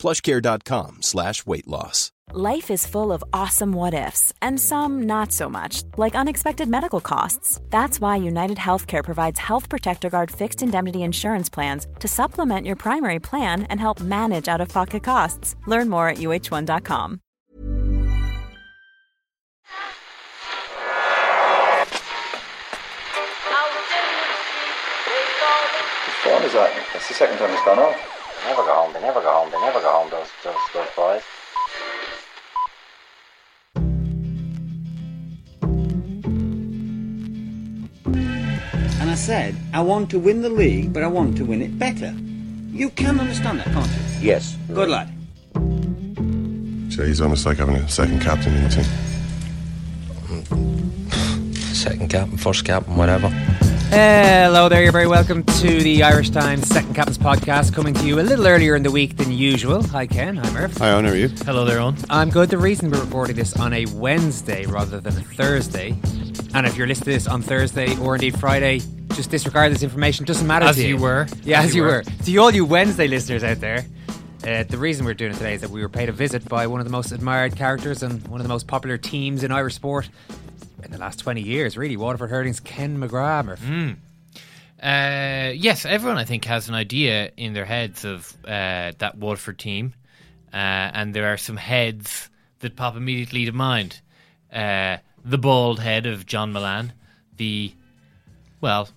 [0.00, 2.10] plushcare.com slash weight loss.
[2.32, 7.00] Life is full of awesome what ifs, and some not so much, like unexpected medical
[7.00, 7.60] costs.
[7.70, 12.76] That's why United Healthcare provides Health Protector Guard fixed indemnity insurance plans to supplement your
[12.76, 15.56] primary plan and help manage out of pocket costs.
[15.66, 17.20] Learn more at uh1.com.
[26.06, 26.70] Whose phone is that?
[26.92, 28.09] That's the second time it's gone off.
[28.40, 28.92] They never go home.
[28.94, 29.50] They never go home.
[29.50, 30.10] They never go home.
[30.10, 31.22] Those those those boys.
[39.00, 41.78] And I said, I want to win the league, but I want to win it
[41.78, 42.14] better.
[42.70, 44.28] You can understand that, can't you?
[44.28, 44.56] Yes.
[44.72, 45.12] Good lad.
[46.90, 48.84] So he's almost like having a second captain in the team.
[51.74, 53.28] Second captain, first captain, whatever.
[53.90, 58.20] Hello there, you're very welcome to the Irish Times Second Captain's podcast, coming to you
[58.20, 59.82] a little earlier in the week than usual.
[59.88, 60.76] Hi Ken, hi Murph.
[60.76, 61.26] Hi, Owen, how are you?
[61.28, 61.96] Hello there, Owen.
[62.08, 62.50] I'm good.
[62.50, 65.98] The reason we're recording this on a Wednesday rather than a Thursday,
[66.54, 68.80] and if you're listening to this on Thursday or indeed Friday,
[69.14, 70.24] just disregard this information.
[70.24, 71.26] Doesn't matter As to you were.
[71.42, 72.04] Yeah, as, you were.
[72.04, 73.84] To all you Wednesday listeners out there,
[74.46, 76.68] uh, the reason we're doing it today is that we were paid a visit by
[76.68, 79.74] one of the most admired characters and one of the most popular teams in Irish
[79.74, 80.08] sport
[80.84, 81.96] in the last 20 years, really.
[81.96, 83.44] Waterford Hurling's Ken McGrath.
[83.44, 83.96] Murph.
[84.82, 89.58] Uh, yes, everyone I think has an idea in their heads of uh, that Waterford
[89.58, 89.94] team,
[90.52, 94.00] uh, and there are some heads that pop immediately to mind.
[94.52, 96.94] Uh, the bald head of John Mullane,
[97.36, 97.74] the
[98.60, 98.88] well,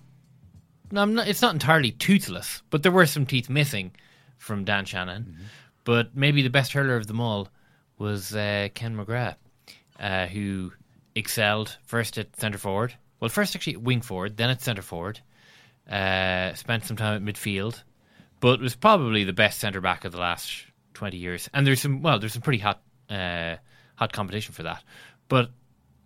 [0.94, 3.92] I'm not, it's not entirely toothless, but there were some teeth missing
[4.38, 5.36] from Dan Shanahan.
[5.84, 7.48] But maybe the best hurler of them all
[7.98, 9.36] was uh, Ken McGrath,
[9.98, 10.72] uh, who
[11.14, 12.94] excelled first at centre forward.
[13.20, 15.20] Well, first actually wing forward, then at centre forward.
[15.90, 17.82] Uh, spent some time at midfield,
[18.40, 20.64] but was probably the best centre back of the last
[20.94, 21.48] twenty years.
[21.52, 22.80] And there's some well, there's some pretty hot
[23.10, 23.56] uh,
[23.96, 24.82] hot competition for that.
[25.28, 25.50] But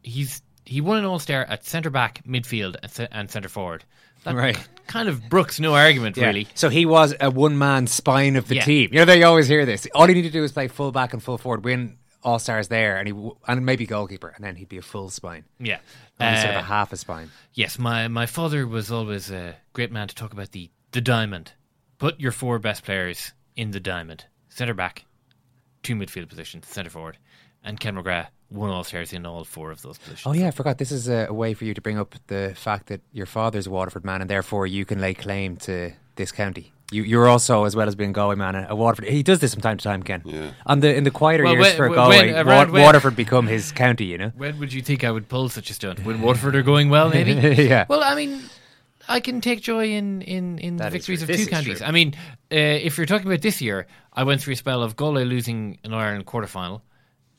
[0.02, 3.84] he's he won an All Star at centre back, midfield, and, ce- and centre forward.
[4.24, 4.58] That Right.
[4.88, 6.26] kind of brooks no argument, Yeah.
[6.26, 6.48] really.
[6.54, 8.64] So he was a one man spine of the Yeah.
[8.64, 8.90] team.
[8.92, 9.86] You know, they always hear this.
[9.94, 12.68] All he needed to do was play full back and full forward, win all stars
[12.68, 15.44] there, and he w- and maybe goalkeeper, and then he'd be a full spine.
[15.58, 15.78] Yeah.
[16.20, 17.30] Only sort of Uh, a half a spine.
[17.54, 21.52] Yes, my, my father was always a great man to talk about the, the diamond.
[21.98, 24.26] Put your four best players in the diamond.
[24.48, 25.04] Centre back,
[25.82, 27.16] two midfield positions, centre forward.
[27.64, 30.26] And Ken McGrath won all stars in all four of those positions.
[30.26, 30.78] Oh yeah, I forgot.
[30.78, 33.70] This is a way for you to bring up the fact that your father's a
[33.70, 36.72] Waterford man, and therefore you can lay claim to this county.
[36.90, 39.08] You, you're also, as well as being Galway man, a, a Waterford.
[39.10, 40.22] He does this from time to time, Ken.
[40.24, 40.52] Yeah.
[40.64, 43.14] On the in the quieter Well, years when- for when- Galway, around Wa- when- Waterford
[43.14, 44.06] become his county.
[44.06, 44.32] You know.
[44.36, 46.04] When would you think I would pull such a stunt?
[46.04, 47.32] When Waterford are going well, maybe?
[47.62, 47.84] Yeah.
[47.88, 48.42] Well, I mean,
[49.06, 51.78] I can take joy in, in, in the victories of This two is counties.
[51.78, 51.86] true.
[51.86, 52.14] I mean,
[52.50, 55.78] uh, if you're talking about this year, I went through a spell of Galway losing
[55.84, 56.80] an Ireland quarterfinal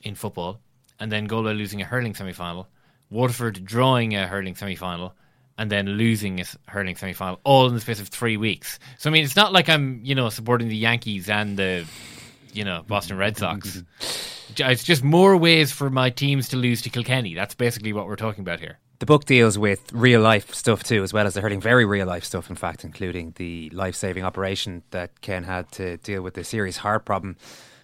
[0.02, 0.60] in football,
[1.00, 2.68] and then Galway losing a hurling semi final,
[3.10, 5.16] Waterford drawing a hurling semi final,
[5.60, 8.80] and then losing a s- hurling semi final, all in the space of three weeks.
[8.98, 11.86] So, I mean, it's not like I'm, you know, supporting the Yankees and the,
[12.54, 13.84] you know, Boston Red Sox.
[14.58, 17.36] It's just more ways for my teams to lose to Kilkenny.
[17.36, 18.80] That's basically what we're talking about here.
[18.98, 22.08] The book deals with real life stuff too, as well as the hurling, very real
[22.08, 26.34] life stuff, in fact, including the life saving operation that Ken had to deal with
[26.34, 27.38] the serious heart problem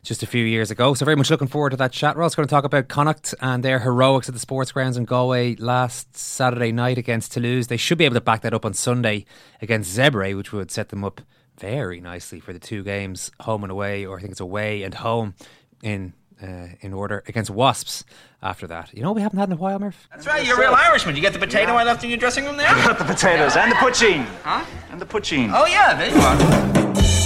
[0.06, 0.94] just a few years ago.
[0.94, 2.16] So, very much looking forward to that chat.
[2.16, 5.06] We're also going to talk about Connacht and their heroics at the sports grounds in
[5.06, 7.68] Galway last Saturday night against Toulouse.
[7.68, 9.26] They should be able to back that up on Sunday
[9.62, 11.22] against Zebre, which would set them up
[11.60, 14.94] very nicely for the two games, home and away, or I think it's away and
[14.94, 15.34] home
[15.84, 16.14] in.
[16.44, 18.04] Uh, in order against Wasps
[18.44, 18.94] after that.
[18.94, 20.10] You know, what we haven't had in a while, Murph.
[20.12, 21.16] That's right, you're a real Irishman.
[21.16, 22.68] You get the potato I left in your dressing room there?
[22.68, 24.26] I got the potatoes and the poutine.
[24.44, 24.66] Huh?
[24.92, 25.52] And the poutine.
[25.54, 27.25] Oh, yeah, there you are.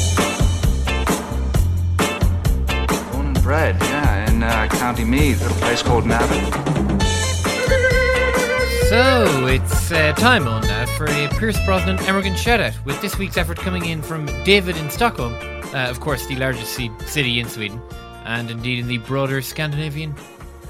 [3.49, 6.51] Born and bred, yeah, in uh, County Meath, at a place called Navan.
[8.89, 13.17] So it's uh, time on now for a Pierce Brosnan Emigrant shout out, with this
[13.17, 15.33] week's effort coming in from David in Stockholm,
[15.73, 17.81] uh, of course, the largest ci- city in Sweden,
[18.25, 20.13] and indeed in the broader Scandinavian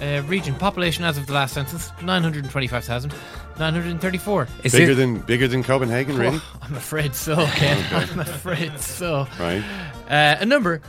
[0.01, 0.55] uh, region.
[0.55, 4.47] Population as of the last census 925,934.
[4.63, 6.37] Is bigger it- than bigger than Copenhagen, really?
[6.41, 7.83] Oh, I'm afraid so, Ken.
[7.91, 9.27] I'm afraid so.
[9.37, 9.61] Right.
[10.09, 10.81] Uh, a number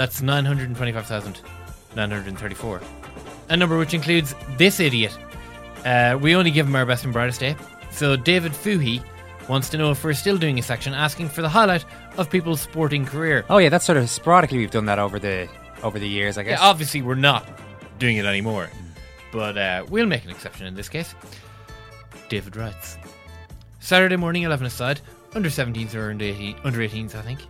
[0.00, 1.42] that's 925,000
[1.94, 2.80] 934.
[3.50, 5.14] A number which includes this idiot.
[5.84, 7.54] Uh, we only give him our best and brightest day.
[7.90, 9.04] So David Fuhi
[9.46, 11.84] wants to know if we're still doing a section asking for the highlight
[12.16, 13.44] of people's sporting career.
[13.50, 15.50] Oh yeah, that's sort of sporadically we've done that over the
[15.82, 16.58] over the years, I guess.
[16.58, 17.46] Yeah, obviously we're not
[17.98, 18.70] doing it anymore,
[19.32, 21.14] but uh, we'll make an exception in this case.
[22.30, 22.96] David writes
[23.80, 25.02] Saturday morning, 11 aside,
[25.34, 27.40] under 17s or under 18, under 18s, I think.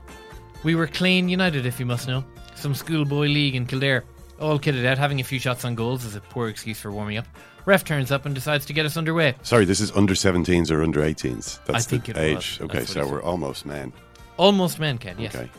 [0.65, 2.23] We were Clane United, if you must know,
[2.61, 4.05] some schoolboy league in Kildare.
[4.41, 7.19] All kitted out, having a few shots on goals as a poor excuse for warming
[7.19, 7.27] up.
[7.67, 9.35] Ref turns up and decides to get us underway.
[9.43, 11.63] Sorry, this is under 17s or under 18s.
[11.67, 12.59] That's I think the it age.
[12.59, 12.71] was.
[12.71, 13.93] Okay, so we're almost men.
[14.39, 15.35] Almost men, Ken, yes.
[15.35, 15.51] Okay.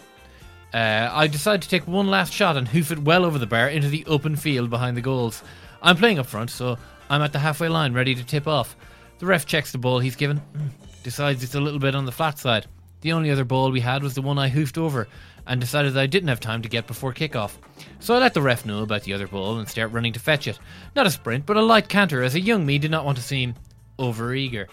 [0.74, 3.68] Uh, I decide to take one last shot and hoof it well over the bar
[3.68, 5.44] into the open field behind the goals.
[5.81, 6.77] I'm playing up front, so
[7.09, 8.75] I'm at the halfway line ready to tip off.
[9.19, 10.69] The ref checks the ball he's given, mm,
[11.03, 12.65] decides it's a little bit on the flat side.
[13.01, 15.07] The only other ball we had was the one I hoofed over,
[15.47, 17.57] and decided I didn't have time to get before kickoff.
[17.99, 20.47] So I let the ref know about the other ball and start running to fetch
[20.47, 20.59] it.
[20.95, 23.23] Not a sprint, but a light canter, as a young me did not want to
[23.23, 23.55] seem
[23.99, 24.67] over overeager.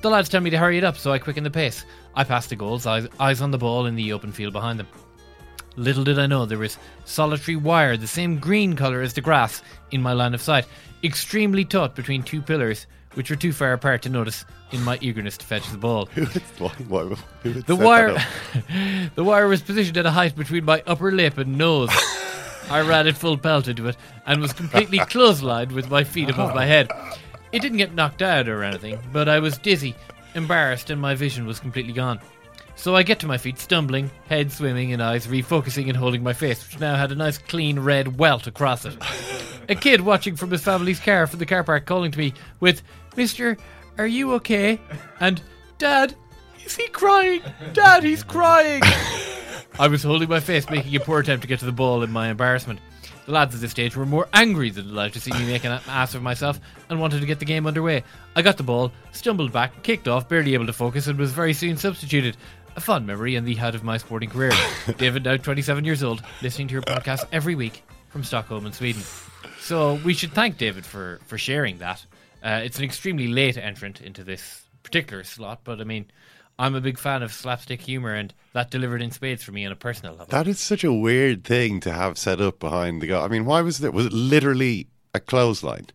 [0.00, 1.84] The lads tell me to hurry it up, so I quicken the pace.
[2.14, 4.88] I pass the goals, eyes, eyes on the ball in the open field behind them.
[5.76, 9.62] Little did I know there was solitary wire, the same green colour as the grass,
[9.90, 10.66] in my line of sight,
[11.04, 15.36] extremely taut between two pillars, which were too far apart to notice in my eagerness
[15.38, 16.06] to fetch the ball.
[16.58, 17.04] Why- why-
[17.42, 18.16] who would The wire,
[19.14, 21.90] the wire was positioned at a height between my upper lip and nose.
[22.70, 23.96] I ran it full pelt into it
[24.26, 26.90] and was completely clotheslined with my feet above my head.
[27.50, 29.94] It didn't get knocked out or anything, but I was dizzy,
[30.34, 32.20] embarrassed, and my vision was completely gone.
[32.78, 36.32] So I get to my feet, stumbling, head swimming, and eyes refocusing and holding my
[36.32, 38.96] face, which now had a nice clean red welt across it.
[39.68, 42.82] A kid watching from his family's car from the car park calling to me with,
[43.16, 43.58] Mister,
[43.98, 44.80] are you okay?
[45.18, 45.42] And,
[45.78, 46.14] Dad,
[46.64, 47.42] is he crying?
[47.72, 48.80] Dad, he's crying!
[49.78, 52.12] I was holding my face, making a poor attempt to get to the ball in
[52.12, 52.78] my embarrassment.
[53.26, 55.80] The lads at this stage were more angry than delighted to see me make an
[55.86, 56.58] ass of myself
[56.88, 58.02] and wanted to get the game underway.
[58.34, 61.52] I got the ball, stumbled back, kicked off, barely able to focus, and was very
[61.52, 62.38] soon substituted.
[62.76, 64.52] A fond memory and the head of my sporting career.
[64.98, 69.02] David, now 27 years old, listening to your podcast every week from Stockholm in Sweden.
[69.60, 72.04] So we should thank David for, for sharing that.
[72.42, 76.06] Uh, it's an extremely late entrant into this particular slot, but I mean,
[76.58, 79.72] I'm a big fan of slapstick humour, and that delivered in spades for me on
[79.72, 80.26] a personal level.
[80.30, 83.24] That is such a weird thing to have set up behind the guy.
[83.24, 83.92] I mean, why was it?
[83.92, 85.86] Was it literally a clothesline,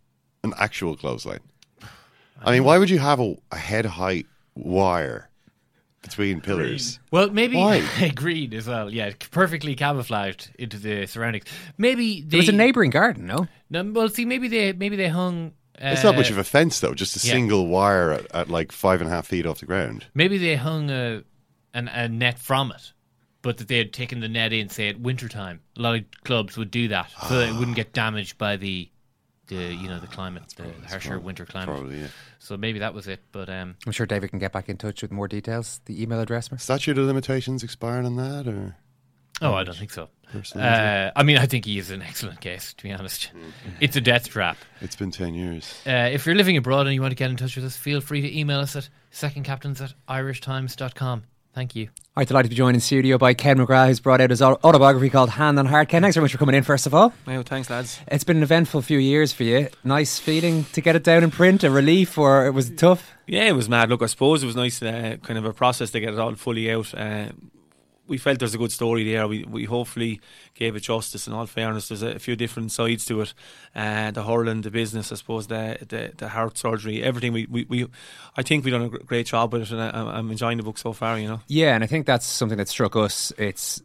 [0.44, 1.42] an actual clothesline?
[2.44, 5.30] I mean, why would you have a, a head height wire
[6.04, 7.00] between pillars?
[7.12, 7.78] Well, maybe Why?
[8.02, 8.94] agreed as well.
[8.94, 11.46] Yeah, perfectly camouflaged into the surroundings.
[11.78, 13.48] Maybe they, There was a neighbouring garden, no?
[13.72, 15.54] No, well, see, maybe they maybe they hung.
[15.82, 16.94] Uh, It's not much of a fence, though.
[16.94, 17.34] Just a yeah.
[17.34, 20.06] single wire at, at like five and a half feet off the ground.
[20.14, 21.24] Maybe they hung a,
[21.74, 22.94] an, a net from it,
[23.42, 25.62] but that they had taken the net in, say at winter time.
[25.78, 28.90] A lot of clubs would do that so that it wouldn't get damaged by the,
[29.56, 31.76] the you know the climate, the harsher winter climate.
[31.76, 32.08] Probably, yeah.
[32.40, 33.22] So maybe that was it.
[33.32, 35.82] But um, I'm sure David can get back in touch with more details.
[35.86, 36.62] The email address, Mark?
[36.62, 38.76] Statute of limitations expiring on that, or
[39.42, 40.10] oh, I don't think so.
[40.56, 42.74] Uh, I mean, I think he is an excellent case.
[42.74, 43.32] To be honest,
[43.80, 44.58] it's a death trap.
[44.82, 45.82] it's been ten years.
[45.86, 48.02] Uh, if you're living abroad and you want to get in touch with us, feel
[48.02, 51.24] free to email us at secondcaptains at irishtimes.com.
[51.54, 51.90] Thank you.
[52.16, 54.42] All right, delighted to be joined in studio by Ken McGrath, who's brought out his
[54.42, 55.90] autobiography called Hand on Heart.
[55.90, 57.12] Ken, thanks very much for coming in, first of all.
[57.26, 58.00] Well, thanks, lads.
[58.08, 59.68] It's been an eventful few years for you.
[59.84, 63.12] Nice feeling to get it down in print, a relief, or it was tough?
[63.26, 63.90] Yeah, it was mad.
[63.90, 66.36] Look, I suppose it was nice, uh, kind of a process to get it all
[66.36, 66.94] fully out.
[66.94, 67.30] Uh,
[68.08, 69.28] we felt there's a good story there.
[69.28, 70.20] We we hopefully
[70.54, 71.28] gave it justice.
[71.28, 73.34] In all fairness, there's a, few different sides to it.
[73.76, 77.34] Uh, the hurling, the business, I suppose, the the, the heart surgery, everything.
[77.34, 77.88] We, we, we
[78.36, 80.78] I think we've done a great job with it, and I, I'm enjoying the book
[80.78, 81.18] so far.
[81.18, 81.42] You know.
[81.48, 83.32] Yeah, and I think that's something that struck us.
[83.38, 83.82] It's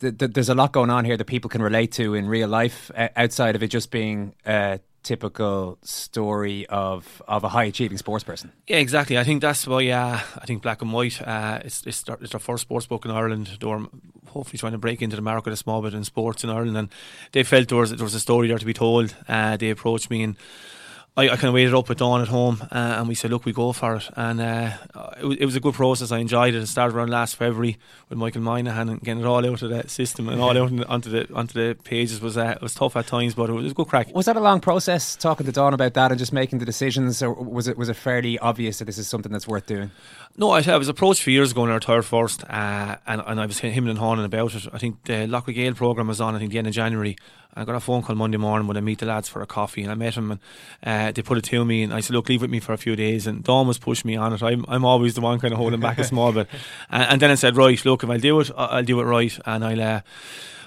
[0.00, 2.48] th- th- there's a lot going on here that people can relate to in real
[2.48, 7.98] life uh, outside of it just being a typical story of of a high achieving
[7.98, 8.50] sports person.
[8.66, 9.16] Yeah, exactly.
[9.16, 9.88] I think that's why.
[9.88, 11.22] Uh, I think Black and White.
[11.22, 13.46] Uh, it's it's their, it's their first sports book in Ireland.
[13.60, 13.68] They
[14.28, 16.88] hopefully trying to break into the market a small bit in sports in Ireland, and
[17.32, 19.14] they felt there was there was a story there to be told.
[19.28, 20.36] Uh, they approached me and.
[21.16, 23.44] I, I kind of waited up with Dawn at home, uh, and we said, "Look,
[23.44, 24.72] we go for it." And uh,
[25.16, 26.10] it, was, it was a good process.
[26.10, 26.62] I enjoyed it.
[26.62, 27.78] It started around last February
[28.08, 31.10] with Michael Moynihan and getting it all out of the system and all out onto
[31.10, 33.86] the onto the pages was uh, was tough at times, but it was a good
[33.86, 34.12] crack.
[34.12, 37.22] Was that a long process talking to Dawn about that and just making the decisions,
[37.22, 39.92] or was it was it fairly obvious that this is something that's worth doing?
[40.36, 43.22] No, I, I was approached a few years ago in our third first, uh, and,
[43.24, 44.66] and I was him and Hawning about it.
[44.72, 47.16] I think the Laochra Gael programme was on, I think, the end of January.
[47.56, 49.82] I got a phone call Monday morning when I meet the lads for a coffee,
[49.82, 50.40] and I met him, and
[50.82, 52.72] uh, they put it to me, and I said, "Look, leave it with me for
[52.72, 54.42] a few days." And Dawn was pushing me on it.
[54.42, 56.48] I'm, I'm always the one kind of holding back a small bit.
[56.90, 59.38] And, and then I said, "Right, look, if I'll do it, I'll do it right."
[59.46, 59.80] And I'll.
[59.80, 60.00] Uh,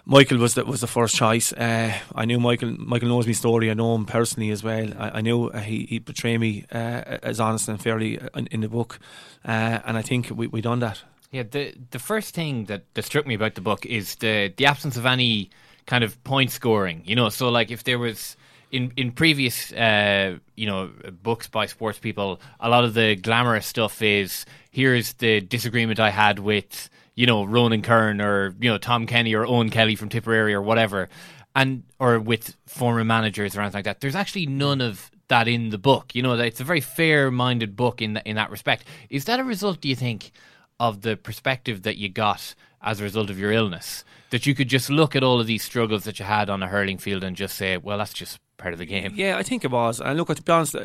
[0.10, 1.52] Michael was the, was the first choice.
[1.52, 2.74] Uh, I knew Michael.
[2.80, 3.70] Michael knows my story.
[3.70, 4.90] I know him personally as well.
[4.98, 8.70] I, I knew he he portrayed me uh, as honest and fairly in, in the
[8.70, 9.00] book,
[9.46, 11.04] uh, and I think we we done that.
[11.32, 14.66] Yeah, the the first thing that, that struck me about the book is the the
[14.66, 15.50] absence of any
[15.86, 17.02] kind of point scoring.
[17.04, 18.38] You know, so like if there was
[18.72, 20.90] in in previous uh, you know
[21.22, 26.12] books by sports people, a lot of the glamorous stuff is here's the disagreement I
[26.12, 30.08] had with you know Ronan Curran or you know Tom Kenny or Eoin Kelly from
[30.08, 31.10] Tipperary or whatever,
[31.54, 34.00] and or with former managers or anything like that.
[34.00, 36.16] There's actually none of that in the book.
[36.16, 38.86] You know, it's a very fair-minded book in in that respect.
[39.10, 39.82] Is that a result?
[39.82, 40.32] Do you think?
[40.80, 44.68] Of the perspective that you got as a result of your illness, that you could
[44.70, 47.36] just look at all of these struggles that you had on a hurling field and
[47.36, 49.12] just say, well, that's just part of the game.
[49.16, 50.00] Yeah, I think it was.
[50.00, 50.76] And look, to be honest,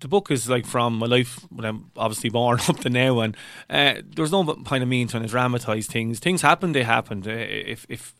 [0.00, 3.36] the book is like from my life when I'm obviously born up to now, and
[3.70, 6.18] uh, there's no point of me trying to dramatise things.
[6.18, 7.26] Things happened; they happened.
[7.26, 8.14] Uh, if if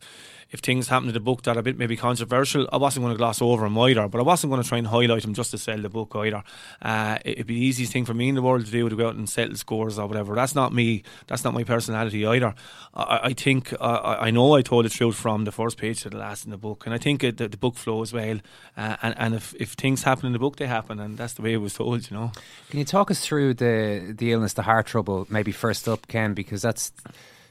[0.51, 3.13] if things happen in the book that are a bit maybe controversial, I wasn't going
[3.15, 5.51] to gloss over them either, but I wasn't going to try and highlight them just
[5.51, 6.43] to sell the book either.
[6.81, 9.09] Uh, it'd be the easiest thing for me in the world to do to go
[9.09, 10.35] out and settle scores or whatever.
[10.35, 11.03] That's not me.
[11.27, 12.55] That's not my personality either.
[12.95, 16.11] I, I think uh, I know I told the truth from the first page to
[16.11, 18.39] the last in the book, and I think it, the, the, book flows well.
[18.77, 21.43] Uh, and and if, if things happen in the book, they happen, and that's the
[21.43, 22.11] way it was told.
[22.11, 22.33] You know.
[22.71, 26.33] Can you talk us through the the illness, the heart trouble, maybe first up, Ken,
[26.33, 26.93] because that's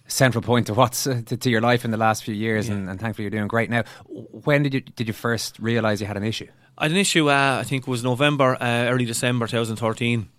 [0.07, 2.75] central point to what's uh, to, to, your life in the last few years, yeah.
[2.75, 3.83] and, and, thankfully you're doing great now.
[4.07, 6.47] When did you did you first realise you had an issue?
[6.77, 7.29] I had an issue.
[7.29, 10.29] Uh, I think it was November, uh, early December 2013.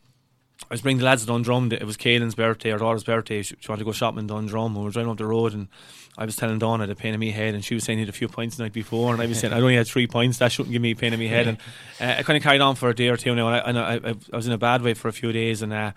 [0.61, 1.71] I was bringing the lads to Dundrum.
[1.73, 3.43] It was Kaylin's birthday, her daughter's birthday.
[3.43, 4.75] She, she wanted to go shopping in Dundrum.
[4.75, 5.69] We were driving up the road, and
[6.17, 7.99] I was telling Dawn I had a pain in my head, and she was saying
[7.99, 9.87] he had a few points the night before, and I was saying I only had
[9.87, 10.39] three points.
[10.39, 11.47] That shouldn't give me a pain in my head.
[11.47, 11.59] And
[12.01, 14.15] uh, I kind of carried on for a day or two now, and I, I,
[14.33, 15.73] I was in a bad way for a few days, and.
[15.73, 15.93] Uh,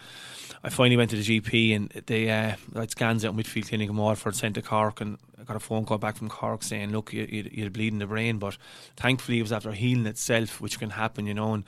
[0.63, 3.89] I finally went to the GP and they uh, had scans out in Whitfield Clinic
[3.89, 6.91] in Waterford, sent to Cork, and I got a phone call back from Cork saying,
[6.91, 8.57] "Look, you, you, you're bleeding the brain," but
[8.95, 11.63] thankfully it was after healing itself, which can happen, you know, and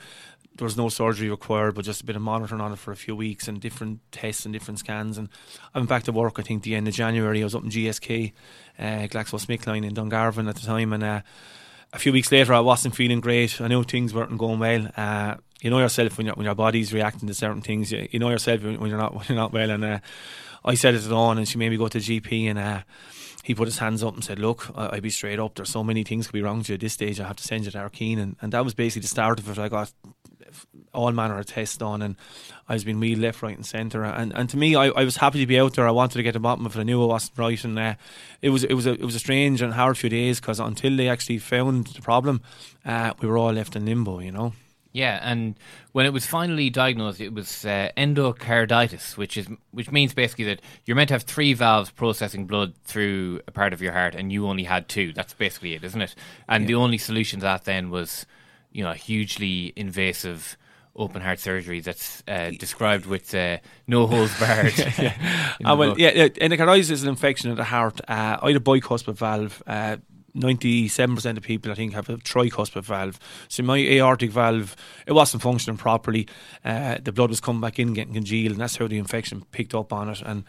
[0.56, 2.96] there was no surgery required, but just a bit of monitoring on it for a
[2.96, 5.18] few weeks and different tests and different scans.
[5.18, 5.28] And
[5.74, 6.38] I went back to work.
[6.38, 7.40] I think the end of January.
[7.40, 8.32] I was up in GSK,
[8.78, 11.02] uh, GlaxoSmithKline in Dungarvan at the time, and.
[11.02, 11.20] Uh,
[11.94, 13.60] a few weeks later, I wasn't feeling great.
[13.60, 14.88] I knew things weren't going well.
[14.96, 17.92] Uh, you know yourself when, when your body's reacting to certain things.
[17.92, 19.70] You, you know yourself when you're not when you're not well.
[19.70, 19.98] And uh,
[20.64, 22.82] I said it Dawn, and she made me go to GP, and uh,
[23.44, 25.54] he put his hands up and said, "Look, I, would be straight up.
[25.54, 27.20] There's so many things could be wrong with you at this stage.
[27.20, 29.48] I have to send you to Ardkeen." And, and that was basically the start of
[29.48, 29.58] it.
[29.58, 29.92] I got
[30.92, 32.16] all manner of tests done, and
[32.68, 34.04] I was being wheeled left, right, and centre.
[34.04, 35.88] And and to me, I, I was happy to be out there.
[35.88, 36.80] I wanted to get the bottom of it.
[36.80, 37.94] I knew I wasn't right, and uh,
[38.42, 40.96] it was it was a it was a strange and hard few days because until
[40.96, 42.42] they actually found the problem,
[42.84, 44.20] uh, we were all left in limbo.
[44.20, 44.52] You know.
[44.94, 45.56] Yeah, and
[45.90, 50.60] when it was finally diagnosed, it was uh, endocarditis, which is which means basically that
[50.84, 54.32] you're meant to have three valves processing blood through a part of your heart, and
[54.32, 55.12] you only had two.
[55.12, 56.14] That's basically it, isn't it?
[56.48, 56.68] And yeah.
[56.68, 58.24] the only solution to that then was,
[58.74, 60.58] you know, a hugely invasive
[60.96, 64.76] open heart surgery that's uh, described with uh, no holes barred.
[64.98, 65.16] yeah.
[65.64, 68.00] Uh, well, yeah, endocarditis is an infection of the heart.
[68.06, 69.62] Uh, I had a bicuspid valve.
[69.66, 69.96] Uh,
[70.36, 73.20] 97% of people, I think, have a tricuspid valve.
[73.48, 74.74] So my aortic valve,
[75.06, 76.26] it wasn't functioning properly.
[76.64, 79.74] Uh, the blood was coming back in, getting congealed, and that's how the infection picked
[79.74, 80.22] up on it.
[80.22, 80.44] And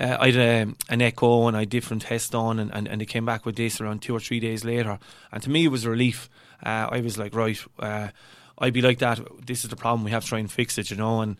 [0.00, 2.86] uh, I had a, um, an echo and I had different tests done, and, and,
[2.86, 5.00] and they came back with this around two or three days later.
[5.32, 6.30] And to me, it was a relief.
[6.64, 8.08] Uh, I was like, right, uh,
[8.58, 9.20] I'd be like that.
[9.44, 10.04] This is the problem.
[10.04, 11.20] We have to try and fix it, you know.
[11.20, 11.36] And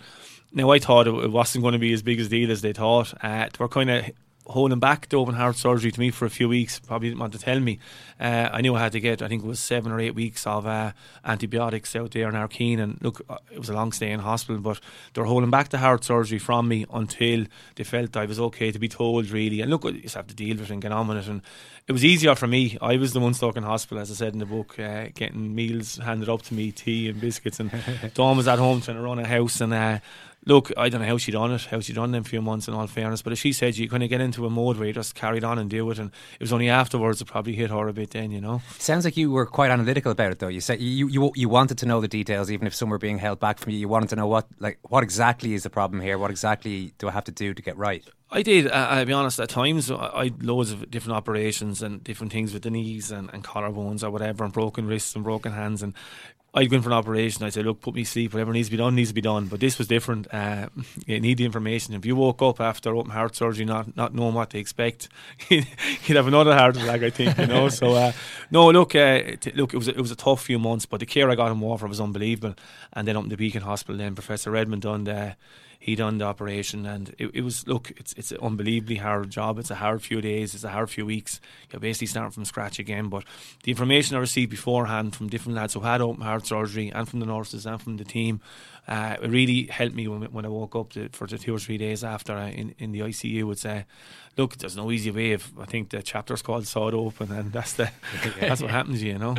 [0.52, 3.14] now I thought it, wasn't going to be as big a deal as they thought.
[3.22, 4.10] Uh, they were kind of
[4.46, 6.78] holding back the open heart surgery to me for a few weeks.
[6.78, 7.78] Probably didn't want to tell me.
[8.20, 10.46] Uh, I knew I had to get, I think it was seven or eight weeks
[10.46, 10.92] of uh,
[11.24, 12.78] antibiotics out there in Ardkeen.
[12.78, 14.80] And look, uh, it was a long stay in hospital, but
[15.12, 17.46] they were holding back the heart surgery from me until
[17.76, 19.60] they felt I was okay to be told, really.
[19.60, 21.28] And look, you just have to deal with it and get on with it.
[21.28, 21.40] And
[21.86, 22.78] it was easier for me.
[22.80, 25.54] I was the one stuck in hospital, as I said in the book, uh, getting
[25.54, 27.60] meals handed up to me, tea and biscuits.
[27.60, 27.70] And
[28.14, 29.60] Dawn was at home trying to run a house.
[29.60, 29.98] And uh,
[30.46, 32.74] look, I don't know how she'd done it, how she'd done them few months in
[32.74, 34.92] all fairness, but as she said, you kind of get into a mode where you
[34.92, 37.88] just carried on and do it, and it was only afterwards it probably hit her
[37.88, 38.62] a bit then, you know.
[38.78, 40.48] Sounds like you were quite analytical about it though.
[40.48, 43.18] You said you, you you wanted to know the details, even if some were being
[43.18, 43.78] held back from you.
[43.78, 46.18] You wanted to know what like what exactly is the problem here?
[46.18, 48.04] What exactly do I have to do to get right?
[48.30, 48.66] I did.
[48.66, 49.38] Uh, I'll be honest.
[49.38, 53.30] At times, I had loads of different operations and different things with the knees and,
[53.32, 55.94] and collarbones or whatever, and broken wrists and broken hands, and
[56.56, 57.44] I'd go in for an operation.
[57.44, 58.32] I'd say, look, put me to sleep.
[58.32, 59.46] Whatever needs to be done needs to be done.
[59.46, 60.32] But this was different.
[60.32, 60.68] Uh,
[61.06, 61.94] you need the information.
[61.94, 65.08] If you woke up after open heart surgery not not knowing what to expect,
[65.48, 65.66] you'd
[66.08, 67.02] have another heart attack.
[67.02, 67.68] I think you know.
[67.68, 68.12] so uh,
[68.50, 71.00] no, look, uh, t- look, it was a, it was a tough few months, but
[71.00, 72.54] the care I got in Waterford was unbelievable.
[72.92, 75.36] And then up in the Beacon Hospital, then Professor Redmond done the
[75.84, 79.58] he done the operation, and it, it, was look, it's it's an unbelievably hard job.
[79.58, 81.42] It's a hard few days, it's a hard few weeks.
[81.70, 83.10] You're basically starting from scratch again.
[83.10, 83.24] But
[83.64, 87.20] the information I received beforehand from different lads who had open heart surgery, and from
[87.20, 88.40] the nurses and from the team,
[88.88, 91.58] uh, it really helped me when, when I woke up to, for the two or
[91.58, 93.44] three days after uh, in in the ICU.
[93.44, 93.84] Would say,
[94.38, 95.34] look, there's no easy way.
[95.34, 97.90] I think the chapter's called "Saw It Open," and that's the
[98.40, 99.34] that's what happens, you know.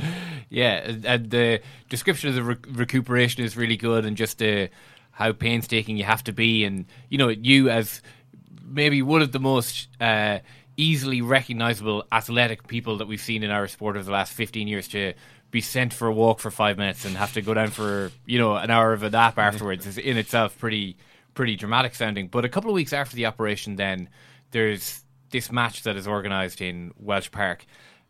[0.50, 4.70] Yeah, and the description of the re- recuperation is really good, and just the
[5.16, 8.02] how painstaking you have to be, and you know you as
[8.64, 10.40] maybe one of the most uh,
[10.76, 14.90] easily recognizable athletic people that we've seen in our sport over the last 15 years
[14.90, 15.14] to
[15.52, 18.38] be sent for a walk for five minutes and have to go down for you
[18.38, 20.98] know an hour of a nap afterwards is in itself pretty
[21.34, 22.28] pretty dramatic sounding.
[22.28, 24.10] But a couple of weeks after the operation, then
[24.52, 27.66] there's this match that is organised in Walsh Park,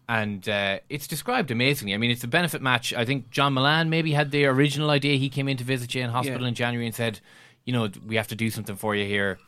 [0.07, 1.93] and uh, it's described amazingly.
[1.93, 2.93] I mean, it's a benefit match.
[2.93, 5.17] I think John Mullane maybe had the original idea.
[5.17, 6.47] He came in to visit you in hospital Yeah.
[6.49, 7.19] in January and said,
[7.65, 9.39] you know, we have to do something for you here.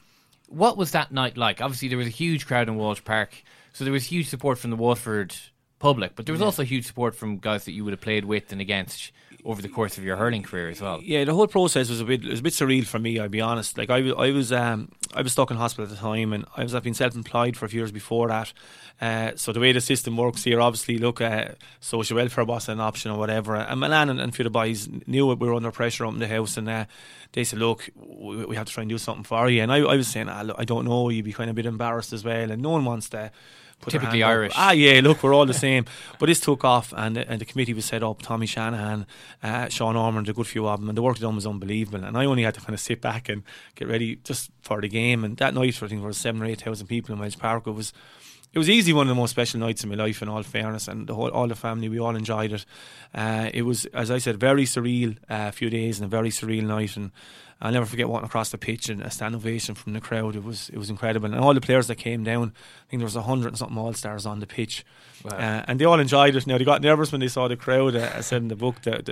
[0.49, 1.61] What was that night like?
[1.61, 4.69] Obviously, there was a huge crowd in Walsh Park, so there was huge support from
[4.71, 5.35] the Waterford
[5.79, 6.45] public, but there was Yeah.
[6.45, 9.11] also huge support from guys that you would have played with and against
[9.47, 10.99] over the course of your hurling career as well.
[11.01, 13.17] Yeah, the whole process was a bit it was a bit surreal for me.
[13.17, 13.77] I'll be honest.
[13.77, 16.63] Like I, I was um, I was stuck in hospital at the time, and I
[16.63, 18.51] was I've been self-employed for a few years before that.
[18.99, 21.49] Uh, so the way the system works here, obviously, look, uh,
[21.79, 23.55] social welfare was an option or whatever.
[23.55, 26.13] And Mullane and, and a few of the boys knew we were under pressure up
[26.13, 26.85] in the house, and uh,
[27.31, 29.77] they said, "Look, we, we have to try and do something for you." And I,
[29.77, 32.11] I was saying, ah, look, "I don't know." You'd be kind of a bit embarrassed
[32.11, 33.31] as well, and no one wants to.
[33.85, 34.29] Typically hand up.
[34.29, 34.53] Irish.
[34.55, 35.85] Ah, yeah, look, we're all the same.
[36.19, 38.21] But this took off, and and the committee was set up.
[38.21, 39.05] Tommy Shanahan,
[39.41, 42.03] uh, Sean Ormond, a good few of them, and the work done was unbelievable.
[42.03, 43.43] And I only had to kind of sit back and
[43.75, 45.23] get ready just for the game.
[45.23, 47.67] And that night, I think there was seven or eight thousand people in Walsh Park.
[47.67, 47.93] It was.
[48.53, 50.87] It was easily one of the most special nights in my life, in all fairness,
[50.87, 52.65] and the whole, all the family, we all enjoyed it.
[53.13, 56.63] Uh, it was, as I said, very surreal uh, few days and a very surreal
[56.63, 57.11] night, and
[57.61, 60.35] I'll never forget walking across the pitch and a stand ovation from the crowd.
[60.35, 62.53] It was, it was incredible, and all the players that came down.
[62.55, 64.85] I think there was a hundred and something all stars on the pitch,
[65.23, 65.31] Wow.
[65.37, 66.47] uh, and they all enjoyed it.
[66.47, 67.95] Now they got nervous when they saw the crowd.
[67.95, 69.09] Uh, I said in the book that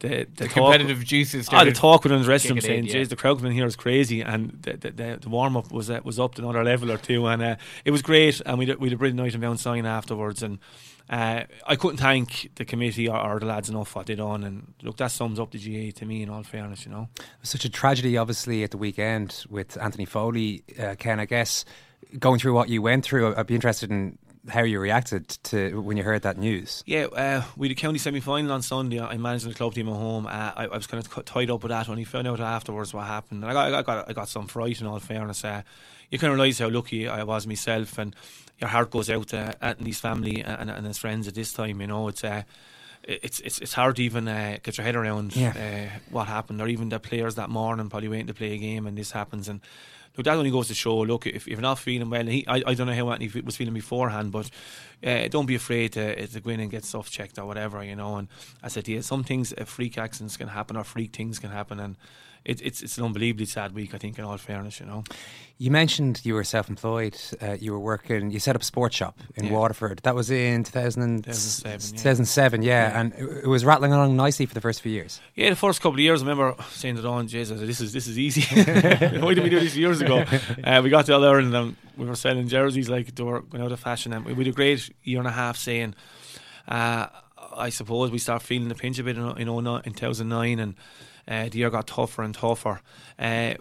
[0.00, 2.60] the, the, the, The talk- competitive juices Ah, the talk within the rest of them
[2.60, 3.04] saying, in, yeah.
[3.04, 6.00] The crowd coming here is crazy," and the, the, the, the warm up was uh,
[6.04, 8.40] was up to another level or two, and uh, it was great.
[8.44, 10.58] And we we had a brilliant night in Mount Sion afterwards, and
[11.10, 14.42] uh, I couldn't thank the committee or, or the lads enough for what they done.
[14.44, 16.22] And look, that sums up the GA to me.
[16.22, 17.08] In all fairness, you know.
[17.18, 20.64] It was such a tragedy, obviously, at the weekend with Anthony Foley.
[20.78, 21.64] Uh, Ken, I guess
[22.18, 25.96] going through what you went through, I'd be interested in how you reacted to when
[25.96, 26.82] you heard that news.
[26.86, 29.00] Yeah, uh, we had a county semi final on Sunday.
[29.00, 30.26] I managed the club team at home.
[30.26, 32.92] Uh, I, I was kind of tied up with that when he found out afterwards
[32.92, 33.42] what happened.
[33.42, 34.80] And I got, I got, I got some fright.
[34.80, 35.62] In all fairness, uh,
[36.10, 38.14] you can realise how lucky I was myself, and
[38.58, 41.80] your heart goes out to Anthony's family and, and his friends at this time.
[41.80, 42.22] You know, it's.
[42.24, 42.42] Uh,
[43.06, 45.90] it's it's it's hard to even uh, get your head around Yeah.
[45.94, 48.86] uh, what happened, or even the players that morning probably waiting to play a game,
[48.86, 49.46] and this happens.
[49.46, 49.60] And
[50.16, 50.98] look, that only goes to show.
[50.98, 53.56] Look, if, if you're not feeling well, he, I, I don't know how Anthony was
[53.56, 54.50] feeling beforehand, but
[55.04, 57.96] uh, don't be afraid to, to go in and get stuff checked or whatever, you
[57.96, 58.16] know.
[58.16, 58.28] And
[58.62, 61.80] I said, yeah, some things, uh, freak accidents can happen, or freak things can happen,
[61.80, 61.96] and
[62.44, 63.94] it, it's it's an unbelievably sad week.
[63.94, 65.04] I think, in all fairness, you know.
[65.56, 67.16] You mentioned you were self-employed.
[67.40, 68.32] Uh, you were working.
[68.32, 69.52] You set up a sports shop in Yeah.
[69.52, 70.00] Waterford.
[70.02, 72.02] That was in 2000, 2007, yeah.
[72.02, 73.00] 2007, yeah, Yeah.
[73.00, 73.12] and
[73.44, 75.20] it was rattling along nicely for the first few years.
[75.36, 78.08] Yeah, the first couple of years, I remember saying to Dawn, Jesus, this is this
[78.08, 78.42] is easy.
[79.20, 80.24] Why did we do this years ago?
[80.64, 83.62] Uh, we got to All Ireland and we were selling jerseys like they were going
[83.62, 85.94] out of fashion, and we had a great year and a half saying.
[86.66, 87.06] Uh,
[87.56, 90.74] I suppose we start feeling the pinch a bit in, in, 09 in 2009, and
[91.28, 92.80] uh, the year got tougher and tougher.
[93.18, 93.54] Uh,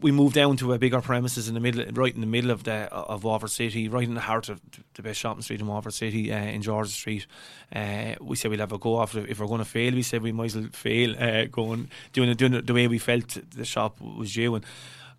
[0.00, 2.64] we moved down to a bigger premises in the middle, right in the middle of
[2.64, 4.60] the of Waterford City, right in the heart of
[4.94, 7.26] the best shopping street in Waterford City, uh, in George Street.
[7.74, 9.94] Uh, we said we'll have a go after if we're going to fail.
[9.94, 12.86] We said we might as well fail, uh, going doing it, doing it the way
[12.86, 14.56] we felt the shop was due.
[14.56, 14.64] And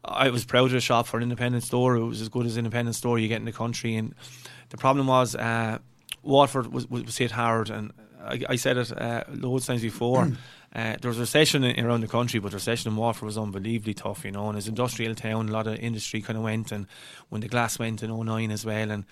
[0.04, 1.95] I was proud of the shop for an independent store.
[1.95, 3.95] It was as good as an independent store you get in the country.
[3.95, 4.13] And
[4.69, 5.80] the problem was uh,
[6.21, 7.91] Waterford was, was, was hit hard, and
[8.23, 10.32] I, I said it uh, loads of times before.
[10.75, 13.93] Uh, there was recession in, around the country, but the recession in Waterford was unbelievably
[13.93, 14.49] tough, you know.
[14.49, 16.85] And as industrial town, a lot of industry kind of went, and
[17.29, 19.05] when the glass went in 09 as well, and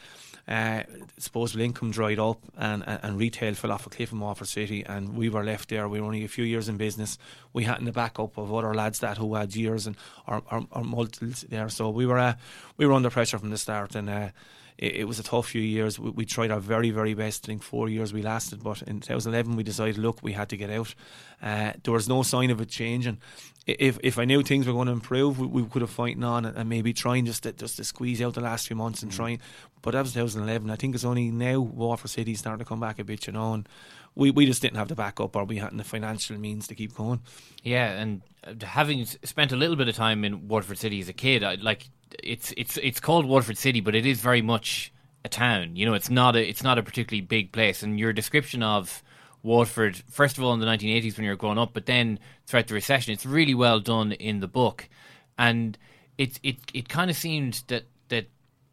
[0.46, 0.84] uh,
[1.16, 4.84] disposable income dried up, and, and, and retail fell off a cliff in Waterford City,
[4.86, 5.88] and we were left there.
[5.88, 7.18] We were only a few years in business.
[7.54, 9.96] We hadn't the backup of other lads that who had years and
[10.28, 10.44] or,
[10.84, 12.34] multiples there, so we were uh,
[12.76, 14.34] we were under pressure from the start, and.
[14.82, 16.00] Uh, it, it was a tough few years.
[16.00, 17.46] We, we, tried our very, very best.
[17.46, 20.58] I think four years we lasted, but in 2011 we decided, look, we had to
[20.58, 20.94] get out.
[21.42, 23.20] Uh, there was no sign of it changing.
[23.66, 26.46] If if I knew things were going to improve, we, we could have fighting on
[26.46, 29.16] and, maybe trying just to, just to squeeze out the last few months and mm.
[29.16, 29.40] trying.
[29.82, 30.70] But that was 2011.
[30.70, 33.54] I think it's only now Waterford City starting to come back a bit, you know.
[33.54, 33.68] And
[34.16, 36.94] we, we just didn't have the backup or we hadn't the financial means to keep
[36.94, 37.22] going.
[37.64, 38.22] Yeah, and
[38.62, 41.90] having spent a little bit of time in Waterford City as a kid, I, like
[42.24, 44.92] it's it's it's called Waterford City, but it is very much
[45.26, 45.76] a town.
[45.76, 47.84] You know, it's not a it's not a particularly big place.
[47.84, 49.04] And your description of
[49.42, 52.68] Waterford, first of all in the 1980s when you were growing up, but then throughout
[52.68, 54.88] the recession, it's really well done in the book.
[55.38, 55.78] And
[56.18, 58.28] it it it kind of seemed that that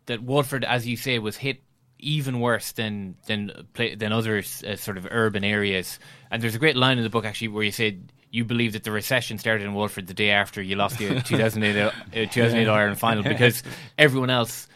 [0.06, 1.62] that Waterford, as you say, was hit
[1.98, 5.98] even worse than than than other uh, sort of urban areas.
[6.30, 8.84] And there's a great line in the book actually where you said you believe that
[8.84, 12.98] the recession started in Waterford the day after you lost the 2008, uh, 2008 Ireland
[12.98, 13.62] final because
[13.98, 14.68] everyone else,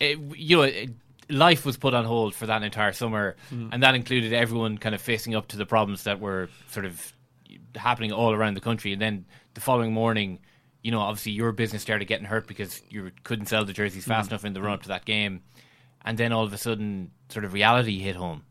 [0.00, 0.62] it, you know.
[0.62, 0.90] It,
[1.30, 3.70] life was put on hold for that entire summer, mm.
[3.72, 7.14] and that included everyone kind of facing up to the problems that were sort of
[7.74, 8.92] happening all around the country.
[8.92, 10.40] And then the following morning,
[10.82, 14.28] you know, obviously your business started getting hurt because you couldn't sell the jerseys fast
[14.28, 14.32] mm.
[14.32, 15.40] enough in the run up to that game
[16.04, 18.42] and then all of a sudden, sort of reality hit home.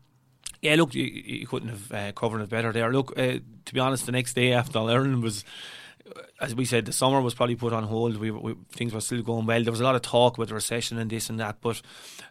[0.64, 2.90] Yeah, look, you, you couldn't have uh, covered it better there.
[2.90, 5.44] Look, uh, to be honest, the next day after Ireland was
[6.40, 8.18] as we said, the summer was probably put on hold.
[8.18, 9.62] We, we, things were still going well.
[9.62, 11.80] There was a lot of talk about the recession and this and that, but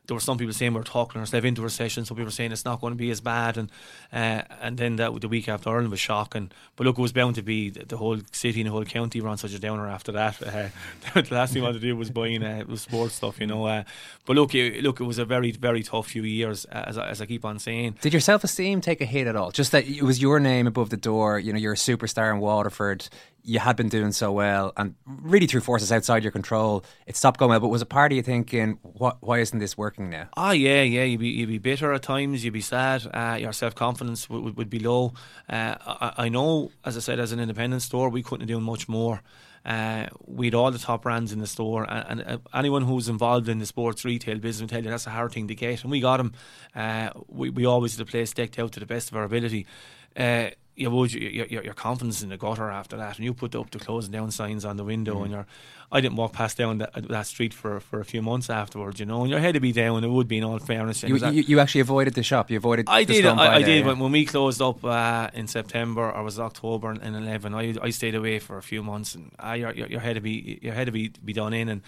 [0.06, 2.06] there were some people saying we are talking ourselves into recession.
[2.06, 3.72] Some people were saying it's not going to be as bad, and
[4.12, 6.52] uh, and then that the week after Ireland was shocking.
[6.76, 9.30] But look, it was bound to be the whole city and the whole county were
[9.30, 10.42] on such a downer after that.
[10.54, 10.70] Uh,
[11.22, 13.66] the last thing I wanted to do was buying uh, was sports stuff, you know.
[13.66, 13.84] Uh,
[14.26, 17.08] but look, it, look, it was a very very tough few years, uh, as I,
[17.10, 17.98] as I keep on saying.
[18.02, 19.52] Did your self esteem take a hit at all?
[19.52, 21.40] Just that it was your name above the door.
[21.40, 23.08] You know, you're a superstar in Waterford
[23.44, 27.40] you had been doing so well, and really through forces outside your control, it stopped
[27.40, 27.60] going well.
[27.60, 30.30] But was a part of you thinking, what, why isn't this working now?
[30.38, 31.04] Oh, yeah, yeah.
[31.04, 32.46] You'd be, you'd be bitter at times.
[32.46, 33.06] You'd be sad.
[33.14, 35.14] Uh, your self confidence would, would, would, be low.
[35.50, 38.88] Uh, I, I, know, as I said, as an independent store, we couldn't do much
[38.88, 39.22] more.
[39.66, 43.08] Uh, we had all the top brands in the store, and, and uh, anyone who's
[43.08, 45.84] involved in the sports retail business will tell you that's a hard thing to get.
[45.84, 46.34] And we got them.
[46.76, 49.66] Uh, we, we always had the place decked out to the best of our ability.
[50.16, 53.56] Uh, you would your, your, your confidence in the gutter after that, and you put
[53.56, 55.24] up the closing down signs on the window, mm.
[55.24, 55.48] and you're.
[55.94, 59.06] I didn't walk past down that, that street for, for a few months afterwards, you
[59.06, 59.98] know, and your head to be down.
[59.98, 61.04] And it would be in all fairness.
[61.04, 62.50] You, you, you, actually avoided the shop.
[62.50, 62.90] You avoided.
[62.90, 63.26] I did.
[63.28, 67.14] I, I did when, when we closed up uh, in September, or was October in
[67.14, 67.54] eleven.
[67.54, 70.22] I I stayed away for a few months, and uh, your, your, your head to
[70.22, 71.82] be your head to be be done in, and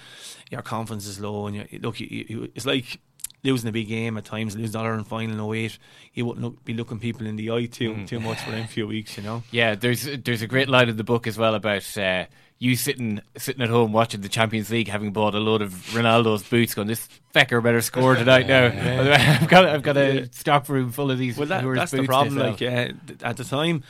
[0.51, 2.99] your confidence is low, and you, look, you, it's like
[3.45, 5.77] losing a big game at times, lose dollar in final in 08,
[6.13, 8.07] you wouldn't look, be looking people in the eye too mm.
[8.07, 9.43] too much for a few weeks, you know.
[9.51, 12.25] Yeah, there's there's a great line in the book as well about uh,
[12.59, 16.43] you sitting sitting at home watching the Champions League, having bought a load of Ronaldo's
[16.43, 18.65] boots, going this fecker better score tonight now.
[18.75, 19.39] Yeah.
[19.41, 21.37] I've got I've got a stock room full of these.
[21.37, 22.37] Well, that, that's the problem.
[22.37, 23.83] Like uh, at the time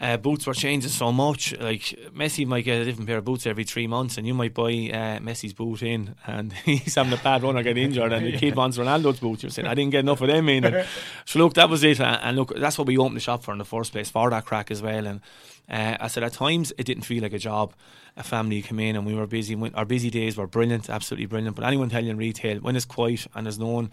[0.00, 1.56] uh, boots were changing so much.
[1.58, 1.82] Like
[2.14, 4.70] Messi might get a different pair of boots every three months, and you might buy
[4.70, 8.36] uh, Messi's boot in, and he's having a bad run or get injured, and the
[8.36, 9.42] kid wants Ronaldo's boots.
[9.42, 10.64] You're saying I didn't get enough of them in.
[10.64, 10.86] And,
[11.24, 13.58] so look, that was it, and look, that's what we opened the shop for in
[13.58, 15.06] the first place for that crack as well.
[15.06, 15.20] And
[15.68, 17.72] uh, I said at times it didn't feel like a job.
[18.18, 19.54] A family came in and we were busy.
[19.74, 21.54] Our busy days were brilliant, absolutely brilliant.
[21.54, 23.90] But anyone telling you in retail, when it's quiet and there's no one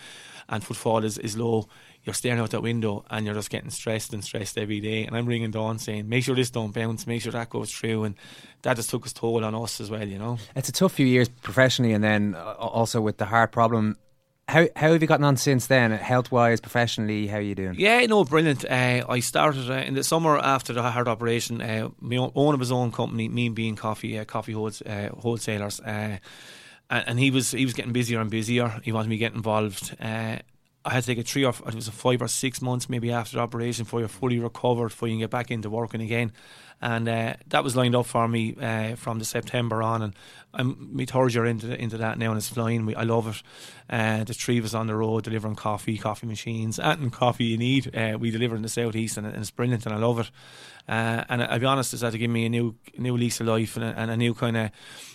[0.47, 1.67] and footfall is, is low,
[2.03, 5.05] you're staring out that window and you're just getting stressed and stressed every day.
[5.05, 8.03] And I'm ringing Dawn saying, make sure this don't bounce, make sure that goes through.
[8.03, 8.15] And
[8.63, 10.37] that just took its toll on us as well, you know.
[10.55, 13.97] It's a tough few years professionally and then uh, also with the heart problem.
[14.49, 17.27] How, how have you gotten on since then, health wise, professionally?
[17.27, 17.75] How are you doing?
[17.77, 18.65] Yeah, no, brilliant.
[18.65, 21.61] Uh, I started uh, in the summer after the heart operation.
[21.61, 25.79] Uh, my own, own of his own company, Mean being Coffee, uh, coffee uh, wholesalers,
[25.79, 26.17] uh,
[26.89, 28.81] and, and, he was he was getting busier and busier.
[28.83, 29.95] He wanted me to get involved.
[30.85, 33.11] I had to take a three or it was a five or six months maybe
[33.11, 36.33] after the operation for you fully recovered for you can get back into working again,
[36.81, 40.15] and uh, that was lined up for me uh, from the September on, and
[40.53, 42.85] I'm my third year into into that now, and it's flying.
[42.85, 43.43] We, I love it.
[43.89, 47.95] Uh, the three us on the road delivering coffee, coffee machines, and coffee you need.
[47.95, 50.31] Uh, we deliver in the southeast, and, and, it's brilliant, and I love it.
[50.87, 53.47] Uh, and I'll be honest, it's had to give me a new new lease of
[53.47, 54.71] life and a, and a new kind of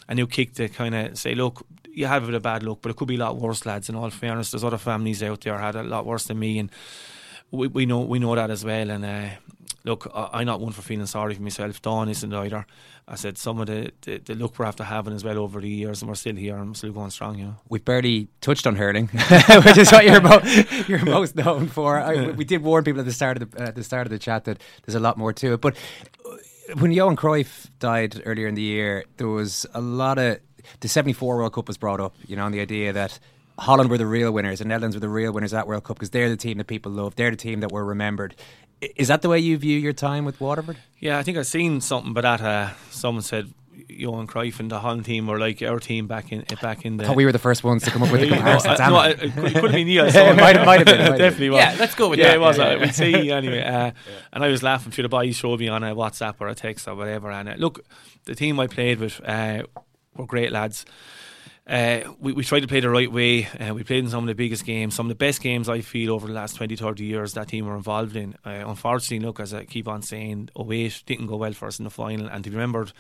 [0.08, 1.66] a new kick to kind of say, look,
[1.98, 3.88] you have a bit of bad luck, but it could be a lot worse, lads.
[3.88, 6.70] In all fairness, there's other families out there had a lot worse than me, and
[7.50, 8.90] we, we know we know that as well.
[8.90, 9.30] And uh,
[9.84, 11.82] look, I, am not one for feeling sorry for myself.
[11.82, 12.66] Dawn isn't either.
[13.10, 15.68] I said some of the, the, the look we're after having as well over the
[15.68, 17.38] years, and we're still here and still going strong.
[17.38, 19.06] You know, we've barely touched on hurling,
[19.64, 20.42] which is what you're, mo-
[20.88, 21.98] you're most known for.
[21.98, 24.18] I, we did warn people at the start of the uh, the start of the
[24.18, 25.76] chat that there's a lot more to it, but.
[26.24, 26.36] Uh,
[26.74, 30.38] when Johan Cruyff died earlier in the year, there was a lot of
[30.80, 33.18] the '74 World Cup was brought up, you know, and the idea that
[33.58, 36.10] Holland were the real winners and Netherlands were the real winners at World Cup because
[36.10, 37.16] they're the team that people love.
[37.16, 38.36] They're the team that were remembered.
[38.96, 40.76] Is that the way you view your time with Waterford?
[41.00, 42.40] Yeah, I think I've seen something but that.
[42.40, 43.52] Uh, someone said
[43.88, 47.02] Johan Cruyff and the Holland team were like our team back in back in the.
[47.04, 48.70] I thought we were the first ones to come up with the comparison.
[48.70, 49.18] no, Damn no, it.
[49.20, 50.04] it, it could have been you.
[50.04, 51.52] Yeah, it might have- might have been, might Definitely been.
[51.54, 51.60] was.
[51.64, 52.34] Yeah, let's go with yeah, that.
[52.36, 52.58] it was.
[52.58, 52.76] Yeah, uh, yeah.
[52.76, 53.62] We'll see anyway.
[53.62, 53.90] Uh,
[54.32, 56.86] and I was laughing through the boys showed me on a WhatsApp or a text
[56.86, 57.32] or whatever.
[57.32, 57.84] And uh, look,
[58.26, 59.62] the team I played with uh,
[60.16, 60.84] were great lads.
[61.68, 63.44] Uh, we, we tried to play the right way.
[63.44, 65.82] Uh, we played in some of the biggest games, some of the best games I
[65.82, 68.34] feel over the last 20, 30 years that team were involved in.
[68.44, 71.84] Uh, unfortunately, look, as I keep on saying, 08 didn't go well for us in
[71.84, 72.26] the final.
[72.26, 72.92] And to be remembered,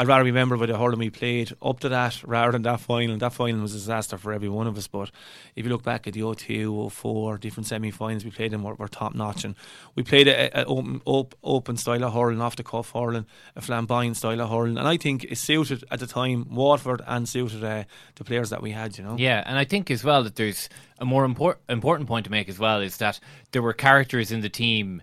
[0.00, 3.16] I'd rather remember with the hurling we played up to that rather than that final.
[3.16, 4.86] That final was a disaster for every one of us.
[4.86, 5.10] But
[5.56, 8.74] if you look back at the 02, 04, different semi finals we played in were,
[8.74, 9.44] were top notch.
[9.44, 9.56] And
[9.96, 14.16] we played an open, op, open style of hurling, off the cuff hurling, a flamboyant
[14.16, 14.78] style of hurling.
[14.78, 17.82] And I think it suited at the time Waterford and suited uh,
[18.14, 19.16] the players that we had, you know.
[19.18, 20.68] Yeah, and I think as well that there's
[21.00, 23.18] a more impor- important point to make as well is that
[23.50, 25.02] there were characters in the team,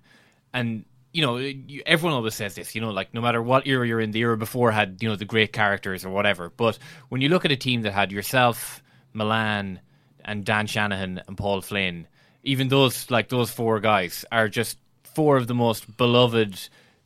[0.54, 1.38] and you know
[1.86, 2.76] everyone always says this.
[2.76, 5.16] You know, like no matter what era you're in, the era before had you know
[5.16, 6.50] the great characters or whatever.
[6.50, 9.80] But when you look at a team that had yourself, Mullane,
[10.26, 12.08] and Dan Shanahan and Paul Flynn,
[12.44, 16.60] even those like those four guys are just four of the most beloved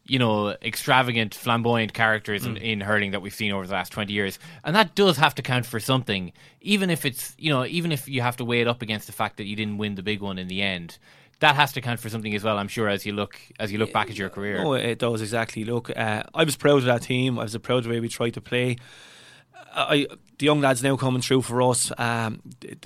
[0.10, 2.62] you know, extravagant, flamboyant characters in, mm.
[2.62, 4.40] in hurling that we've seen over the last 20 years.
[4.64, 8.10] And that does have to count for something, even if it's, you know, even if
[8.10, 10.20] you have to weigh it up against the fact that you didn't win the big
[10.20, 10.98] one in the end.
[11.40, 13.78] That has to count for something as well, I'm sure, as you look as you
[13.78, 14.62] look back at your career.
[14.64, 15.64] Oh, it does exactly.
[15.64, 17.40] Look, uh, I was proud of that team.
[17.40, 18.76] I was proud of the way we tried to play.
[19.74, 21.92] I, the young lads now coming through for us.
[21.98, 22.42] Um,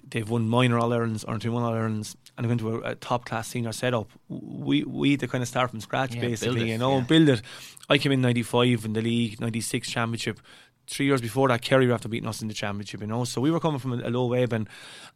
[0.08, 2.96] they've won minor All Irelands or two one All Irelands, and went to a, a
[2.96, 4.10] top class senior setup.
[4.30, 7.04] We we had to kind of start from scratch, Yeah, basically, it, you know, yeah.
[7.04, 7.42] build it.
[7.90, 10.40] I came in '95 in the league, '96 championship.
[10.88, 13.24] Three years before that, Kerry were after beating us in the championship, you know.
[13.24, 14.68] So we were coming from a, low ebb, and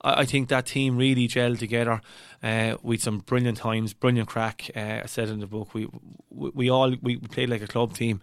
[0.01, 2.01] I, I think that team really gelled together.
[2.41, 4.69] Uh, with some brilliant times, brilliant crack.
[4.75, 5.88] Uh, I said in the book, we
[6.30, 8.21] we, we all we played like a club team.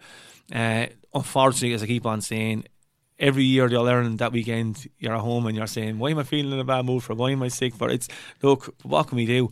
[0.53, 2.65] Uh, unfortunately, as I keep on saying,
[3.19, 6.19] every year the All Ireland that weekend you're at home and you're saying, Why am
[6.19, 7.15] I feeling in a bad mood for?
[7.15, 8.07] Why am I sick But It's
[8.41, 9.51] look, what can we do?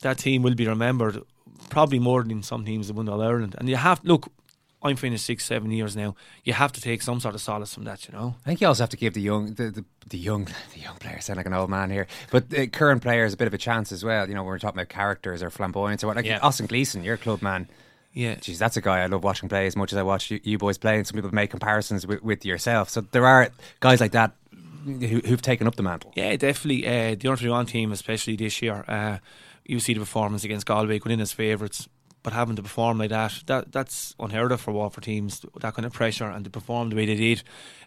[0.00, 1.22] That team will be remembered
[1.70, 3.54] probably more than some teams that won All Ireland.
[3.58, 4.28] And you have look,
[4.84, 6.14] I'm finished six, seven years now.
[6.44, 8.34] You have to take some sort of solace from that, you know.
[8.44, 10.44] I think you also have to give the young, the, the, the young,
[10.74, 13.46] the young players sound like an old man here, but the current players a bit
[13.48, 14.28] of a chance as well.
[14.28, 16.16] You know, when we're talking about characters or flamboyance or what.
[16.16, 16.38] Like Yeah.
[16.42, 17.68] Austin Gleeson, your club man.
[18.12, 18.36] Yeah.
[18.36, 20.58] Geez, that's a guy I love watching play as much as I watch you, you
[20.58, 20.96] boys play.
[20.98, 22.88] And some people make comparisons with, with yourself.
[22.90, 23.48] So there are
[23.80, 24.36] guys like that
[24.84, 26.12] who, who've taken up the mantle.
[26.14, 26.86] Yeah, definitely.
[26.86, 29.18] Uh, the under 21 team, especially this year, uh,
[29.64, 31.88] you see the performance against Galway, in as favourites,
[32.24, 35.44] but having to perform like that, that that's unheard of for Waterford teams.
[35.60, 37.42] That kind of pressure and to perform the way they did.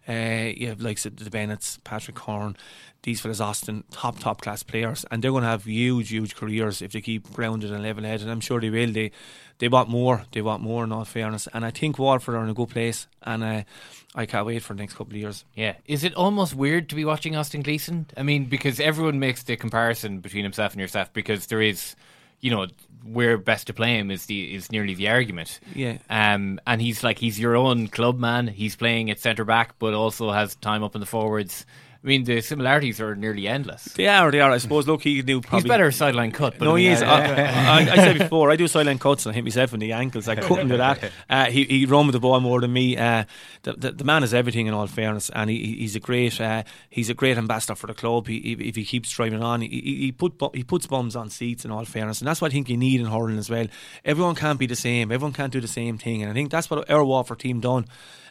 [0.07, 2.55] Uh, you have like the Bennetts, Patrick Horn,
[3.03, 6.81] these fellas, Austin, top top class players, and they're going to have huge, huge careers
[6.81, 8.21] if they keep grounded and level headed.
[8.21, 8.93] And I'm sure they will.
[8.93, 9.11] They
[9.57, 10.23] they want more.
[10.31, 10.85] They want more.
[10.85, 13.63] In all fairness, and I think Waterford are in a good place, and uh,
[14.15, 15.45] I can't wait for the next couple of years.
[15.55, 15.75] Yeah.
[15.85, 18.07] Is it almost weird to be watching Austin Gleeson?
[18.15, 21.95] I mean, because everyone makes the comparison between himself and yourself because there is,
[22.39, 22.67] you know,
[23.11, 25.59] where best to play him is the is nearly the argument.
[25.73, 25.97] Yeah.
[26.09, 28.47] Um, and he's like he's your own club man.
[28.47, 31.65] He's playing at centre back, but also has time up in the forwards.
[32.03, 33.85] I mean, the similarities are nearly endless.
[33.85, 34.51] They are, they are.
[34.51, 34.87] I suppose.
[34.87, 36.57] Look, he knew probably He's better sideline cut.
[36.57, 37.01] But no, I mean, he is.
[37.01, 39.91] I, I, I said before, I do sideline cuts and I hit myself in the
[39.91, 40.27] ankles.
[40.27, 41.11] I couldn't do that.
[41.29, 42.97] Uh, he he run with the ball more than me.
[42.97, 43.25] Uh,
[43.63, 46.63] the, the the man is everything in all fairness, and he, he's a great uh,
[46.89, 48.27] he's a great ambassador for the club.
[48.27, 51.29] He, he, if he keeps driving on, he, he he put he puts bums on
[51.29, 53.67] seats in all fairness, and that's what I think you need in hurling as well.
[54.05, 55.11] Everyone can't be the same.
[55.11, 57.85] Everyone can't do the same thing, and I think that's what our Waterford team done.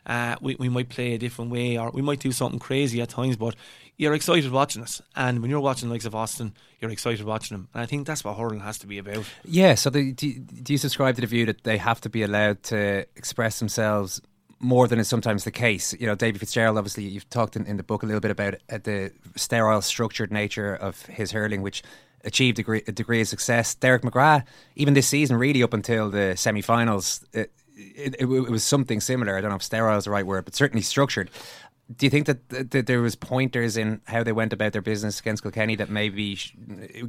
[0.07, 3.09] Uh, we we might play a different way, or we might do something crazy at
[3.09, 3.57] times, but
[3.97, 5.03] you're excited watching us.
[5.15, 7.69] And when you're watching the likes of Austin, you're excited watching them.
[7.75, 9.25] And I think that's what hurling has to be about.
[9.45, 12.63] Yeah, so do, do you subscribe to the view that they have to be allowed
[12.65, 14.21] to express themselves
[14.59, 15.95] more than is sometimes the case?
[15.99, 18.57] You know, David Fitzgerald, obviously, you've talked in, in the book a little bit about
[18.71, 21.83] uh, the sterile, structured nature of his hurling, which
[22.25, 23.75] achieved a degree, a degree of success.
[23.75, 27.25] Derek McGrath, even this season, really up until the semi finals,
[27.77, 29.37] it, it, it, was something similar.
[29.37, 31.31] I don't know if sterile is the right word, but certainly structured.
[31.95, 34.83] Do you think that, that, that there was pointers in how they went about their
[34.83, 36.37] business against Kilkenny that maybe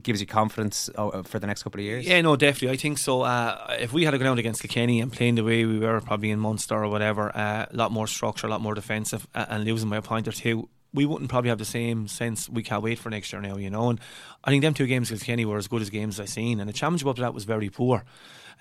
[0.04, 2.06] gives you confidence uh, for the next couple of years?
[2.06, 2.76] Yeah, no, definitely.
[2.76, 3.24] I think so.
[3.24, 6.30] Uh, if we had a ground against Kilkenny and playing the way we were, probably
[6.30, 9.64] in Munster or whatever, uh, a lot more structure, a lot more defensive, uh, and
[9.64, 12.48] losing by a point or two, we wouldn't probably have the same sense.
[12.48, 13.90] We can't wait for next year now, you know.
[13.90, 14.00] And
[14.44, 16.70] I think them two games against Kenny were as good as games I've seen, and
[16.70, 18.04] the up to that was very poor.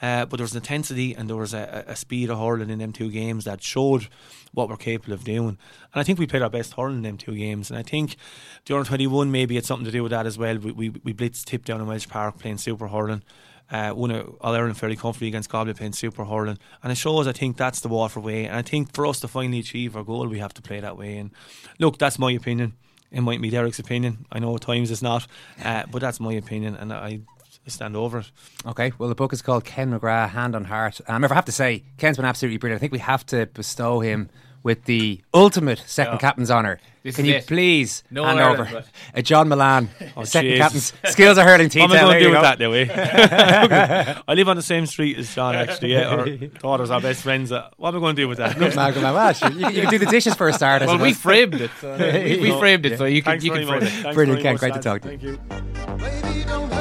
[0.02, 2.78] Uh, but there was an intensity and there was a, a speed of hurling in
[2.78, 4.09] them two games that showed
[4.52, 5.48] what we're capable of doing.
[5.48, 7.70] And I think we played our best hurling in them two games.
[7.70, 8.16] And I think
[8.64, 10.59] the under 21 maybe had something to do with that as well.
[10.59, 13.22] We, we, we blitzed Tipp down in Walsh Park playing super hurling.
[13.68, 17.26] Uh, won All Ireland fairly comfortably against Galway playing super hurling, and it shows.
[17.26, 20.04] I think that's the Waterford way, and I think for us to finally achieve our
[20.04, 21.18] goal, we have to play that way.
[21.18, 21.32] And
[21.80, 22.74] look, that's my opinion.
[23.11, 24.26] It might be Derek's opinion.
[24.30, 25.26] I know at times it's not,
[25.64, 27.22] uh, but that's my opinion, and I
[27.66, 28.31] I stand over it.
[28.64, 31.00] Okay, well, the book is called Ken McGrath, Hand on Heart.
[31.09, 32.79] Um, if I have to say, Ken's been absolutely brilliant.
[32.79, 34.29] I think we have to bestow him
[34.62, 36.18] with the ultimate second Yeah.
[36.18, 36.81] captain's honour.
[37.05, 37.46] This Can is you it.
[37.46, 40.90] please No hand Ireland, over but- a John Mullane Oh, second Jesus.
[40.92, 42.09] captain's skills are hurling What am I detail?
[42.09, 44.22] going to do with that, now, eh?
[44.29, 45.92] I live on the same street as John, actually.
[45.92, 47.50] Yeah, our daughters are best friends.
[47.52, 48.59] Uh, What am I going to do with that?
[48.76, 50.83] Malcolm, well, sure, you, you can do the dishes for a start.
[50.83, 51.22] Well, we suppose.
[51.22, 51.70] framed it.
[51.81, 54.02] So we, we framed it, so you can Thanks you can very frame it.
[54.02, 54.57] Thanks Brilliant, Ken.
[54.57, 55.38] Great to talk to you.
[55.48, 56.75] Thank you.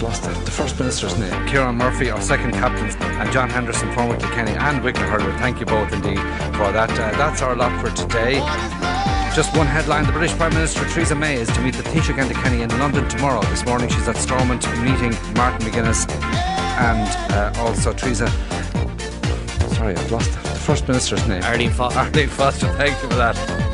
[0.00, 0.22] I've lost.
[0.22, 1.46] The First Minister's name.
[1.46, 5.36] Kieran Murphy, our second captain, and John Henderson, former Kilkenny and Wicklow hurler.
[5.38, 6.18] Thank you both indeed
[6.56, 6.90] for that.
[6.92, 8.38] Uh, that's our lot for today.
[9.34, 10.06] Just one headline.
[10.06, 13.06] The British Prime Minister Theresa May is to meet the Taoiseach Enda Kenny in London
[13.10, 13.42] tomorrow.
[13.42, 16.10] This morning she's at Stormont meeting Martin McGuinness
[16.78, 18.28] and uh, also Theresa.
[19.74, 20.32] Sorry, I've lost.
[20.32, 21.42] The First Minister's name.
[21.42, 21.98] Arlene Foster.
[22.00, 23.69] Arlene Foster, thank you for that.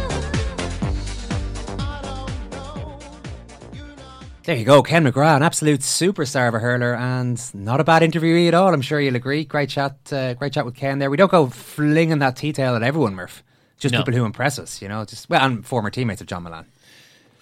[4.47, 8.03] There you go, Ken McGrath, an absolute superstar of a hurler, and not a bad
[8.03, 8.73] interviewee at all.
[8.73, 9.45] I'm sure you'll agree.
[9.45, 11.11] Great chat, uh, great chat with Ken there.
[11.11, 13.43] We don't go flinging that tea towel at everyone, Murph.
[13.77, 13.99] Just No.
[14.05, 15.05] people who impress us, you know.
[15.05, 16.67] Just well, and former teammates of John Mullane.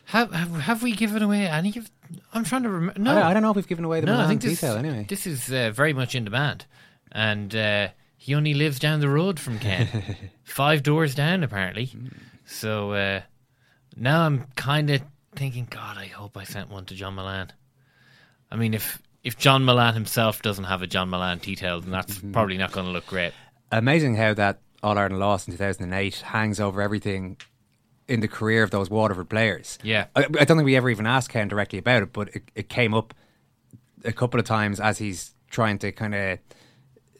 [0.07, 1.91] Have, have have we given away any of?
[2.33, 2.99] I'm trying to remember.
[2.99, 4.13] No, I, don't, I don't know if we've given away the no.
[4.13, 5.05] Mullane I think this, detail anyway.
[5.07, 6.65] This is uh, very much in demand,
[7.13, 11.91] and uh, he only lives down the road from Ken, five doors down apparently.
[12.47, 13.21] So uh,
[13.95, 15.03] now I'm kind of
[15.35, 17.53] thinking, God, I hope I sent one to John Mullane.
[18.51, 22.19] I mean, if if John Mullane himself doesn't have a John Mullane detail, then that's
[22.19, 22.33] Mm-hmm.
[22.33, 23.33] probably not going to look great.
[23.73, 27.37] Amazing how that All Ireland loss in 2008 hangs over everything
[28.07, 29.79] in the career of those Waterford players.
[29.83, 30.07] Yeah.
[30.15, 32.69] I, I don't think we ever even asked Ken directly about it, but it, it
[32.69, 33.15] came up
[34.05, 36.39] a couple of times as he's trying to kind of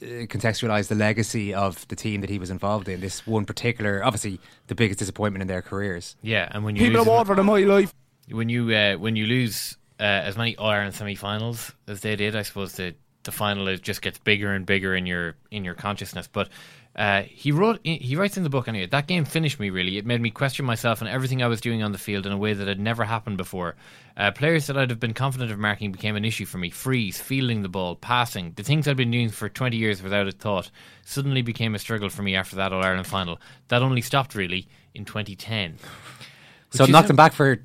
[0.03, 3.01] uh, contextualize the legacy of the team that he was involved in.
[3.01, 6.17] This one particular, obviously, the biggest disappointment in their careers.
[6.21, 7.95] Yeah, and when you People lose of Waterford in my life.
[8.31, 12.37] When you uh, when you lose uh, as many All Ireland semi-finals as they did,
[12.37, 15.75] I suppose the the final is just gets bigger and bigger in your in your
[15.75, 16.29] consciousness.
[16.31, 16.49] But
[16.97, 18.87] uh, he wrote he writes in the book anyway.
[18.87, 19.99] That game finished me really.
[19.99, 22.37] It made me question myself and everything I was doing on the field in a
[22.37, 23.75] way that had never happened before.
[24.17, 26.71] Uh, players that I'd have been confident of marking became an issue for me.
[26.71, 30.33] Freeze, fielding the ball, passing, the things I'd been doing for twenty years without a
[30.33, 30.71] thought,
[31.03, 33.41] suddenly became a struggle for me after that All Ireland final.
[33.69, 35.79] That only stopped really in 2010.
[36.71, 37.61] So Which knocked him back for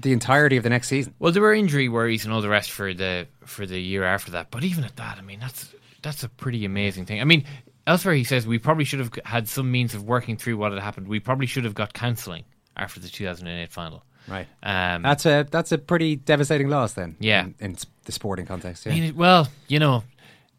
[0.00, 1.14] the entirety of the next season.
[1.18, 4.32] well, there were injury worries and all the rest for the for the year after
[4.32, 4.50] that.
[4.50, 7.20] But even at that, I mean, that's that's a pretty amazing thing.
[7.20, 7.44] I mean,
[7.86, 10.80] elsewhere he says we probably should have had some means of working through what had
[10.82, 11.08] happened.
[11.08, 12.44] We probably should have got counselling
[12.76, 14.02] after the 2008 final.
[14.28, 14.46] Right.
[14.62, 17.16] Um, That's a that's a pretty devastating loss then.
[17.18, 17.42] Yeah.
[17.44, 18.86] In, in the sporting context.
[18.86, 19.00] I Yeah.
[19.00, 20.04] mean, well, you know,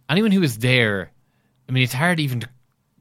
[0.09, 1.11] anyone who was there,
[1.69, 2.49] I mean, it's hard even to,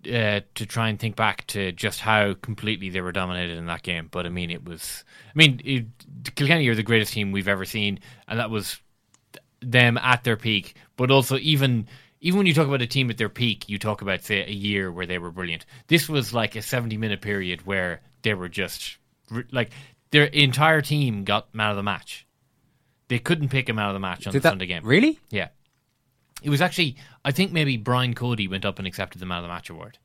[0.07, 3.83] uh, to try and think back to just how completely they were dominated in that
[3.83, 4.09] game.
[4.11, 5.05] But I mean, it was.
[5.29, 8.81] I mean, it, Kilkenny are the greatest team we've ever seen, and that was
[9.61, 10.75] them at their peak.
[10.97, 11.87] But also, even
[12.21, 14.51] even when you talk about a team at their peak, you talk about say a
[14.53, 15.65] year where they were brilliant.
[15.89, 18.97] This was like a seventy minute period where they were just
[19.51, 19.71] like
[20.11, 22.27] their entire team got man of the match.
[23.09, 24.85] They couldn't pick him out of the match on Did the that- Sunday game.
[24.85, 25.19] really?
[25.31, 25.49] Yeah.
[26.43, 29.45] It was actually, I think maybe Brian Cody went up and accepted the Man of
[29.45, 29.99] the Match award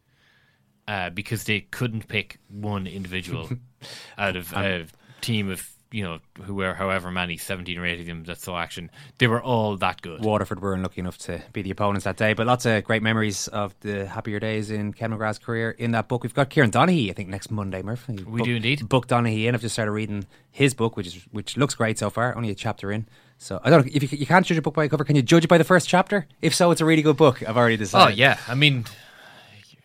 [0.88, 3.50] uh, because they couldn't pick one individual
[4.18, 4.86] out of a
[5.22, 8.60] team of, you know, who were however many, 17 or 18 of them that saw
[8.60, 8.92] action.
[9.18, 10.24] They were all that good.
[10.24, 13.48] Waterford were unlucky enough to be the opponents that day, but lots of great memories
[13.48, 16.24] of the happier days in Ken McGrath's career in that book.
[16.24, 18.08] We've got Kieran Donaghy, I think, next Monday, Murph.
[18.08, 18.88] We do indeed.
[18.88, 19.56] Book Donaghy in.
[19.56, 22.36] I've just started reading his book, which is which looks great so far.
[22.36, 24.74] Only a chapter in, so I don't know if you, you can't judge a book
[24.74, 25.04] by a cover.
[25.04, 26.28] Can you judge it by the first chapter?
[26.42, 27.48] If so, it's a really good book.
[27.48, 28.14] I've already oh, decided.
[28.14, 28.38] Oh, yeah.
[28.48, 28.86] I mean,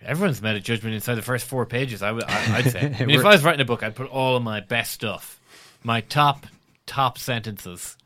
[0.04, 2.96] everyone's made a judgment inside the first four pages, I would, I, I'd say.
[3.00, 5.40] I mean, if I was writing a book, I'd put all of my best stuff,
[5.82, 6.46] my top,
[6.86, 7.96] top sentences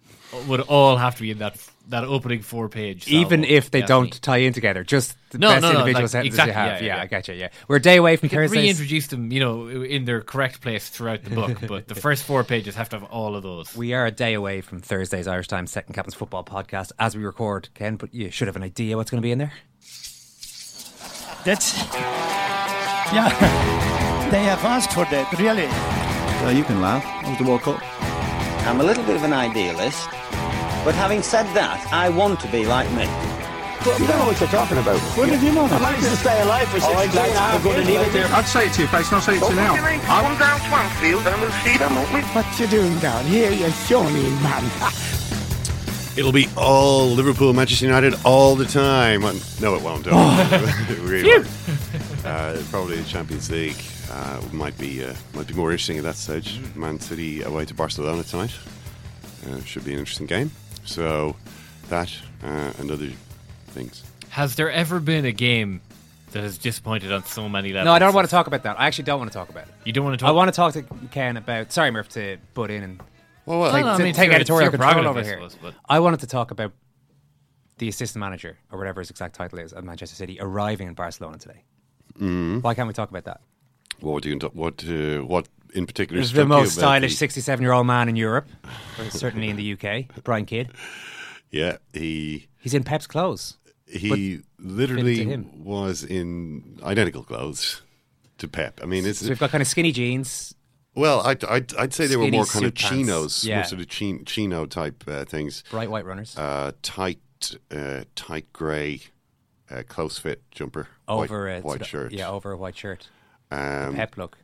[0.48, 1.56] would all have to be in that
[1.88, 3.06] that opening four page.
[3.08, 5.78] Even salvo, if they yeah, don't tie in together, just the No, best no, no,
[5.80, 6.80] individual like, sentences exactly, you have.
[6.82, 7.34] yeah, Yeah, yeah, I get you.
[7.34, 8.62] Yeah, we're a day away from You can Thursdays.
[8.78, 12.42] reintroduce them, you know, in their correct place throughout the book, but the first four
[12.44, 13.76] pages have to have all of those.
[13.76, 17.24] We are a day away from Thursday's Irish Times Second Captain's Football podcast as we
[17.24, 19.52] record, Ken, but you should have an idea what's going to be in there.
[21.44, 21.76] That's
[23.14, 23.28] Yeah,
[24.30, 25.66] they have asked for that, really.
[26.44, 27.04] Uh, you can laugh.
[27.24, 27.80] It was the World Cup.
[28.66, 30.08] I'm a little bit of an idealist,
[30.86, 33.10] but having said that, I want to be like me.
[33.98, 35.00] You don't know what you're talking about.
[35.18, 35.64] What did you know?
[35.64, 37.64] I managed to stay alive for 16 hours.
[37.64, 38.26] going to leave it there.
[38.30, 39.74] I'd say it to your face, not say it to you now.
[39.74, 42.20] Come down Swansfield and we'll see them, won't we?
[42.20, 44.62] What you doing down here, you shawny man?
[46.16, 49.22] It'll be all Liverpool, Manchester United all the time.
[49.60, 50.06] No, it won't.
[50.88, 51.48] It really won't.
[52.24, 53.82] Uh, probably the Champions League
[54.12, 56.60] uh, might be uh, might be more interesting at that stage.
[56.76, 58.56] Man City away to Barcelona tonight
[59.50, 60.52] uh, should be an interesting game.
[60.86, 61.36] So
[61.88, 62.12] that
[62.42, 63.10] uh, and other
[63.68, 64.02] things.
[64.30, 65.80] Has there ever been a game
[66.32, 67.86] that has disappointed on so many levels?
[67.86, 68.78] No, I don't want to talk about that.
[68.78, 69.74] I actually don't want to talk about it.
[69.84, 70.28] You don't want to talk.
[70.28, 71.72] I want to talk to Ken about.
[71.72, 73.00] Sorry, Murph, to butt in and
[73.46, 75.34] Well, well, take, No, no, I mean, take it's editorial control prerogative, over I here.
[75.50, 76.72] suppose, but- I wanted to talk about
[77.78, 81.38] the assistant manager or whatever his exact title is at Manchester City arriving in Barcelona
[81.38, 81.62] today.
[82.18, 82.62] Mhm.
[82.62, 83.40] Why can't we talk about that?
[84.00, 86.22] What do you what uh, what in particular?
[86.24, 88.48] The most stylish the- 67 year old man in Europe,
[88.98, 90.22] or certainly in the UK.
[90.24, 90.70] Brian Kidd.
[91.48, 93.56] Yeah, he He's in Pep's clothes.
[93.86, 97.82] he literally was in identical clothes
[98.38, 98.80] to Pep.
[98.82, 100.54] I mean, it's So we've got kind of skinny jeans.
[100.96, 103.58] well, I'd, I'd, I'd say they were more kind of chinos, Yeah.
[103.58, 105.62] more sort of chin, chino type uh, things.
[105.70, 106.36] Bright white runners.
[106.36, 107.20] Uh, tight,
[107.70, 109.02] uh, tight grey,
[109.70, 112.12] uh, close fit jumper, over white, a white sort of- shirt.
[112.12, 113.08] Yeah, over a white shirt.
[113.52, 114.36] Um, Pep look.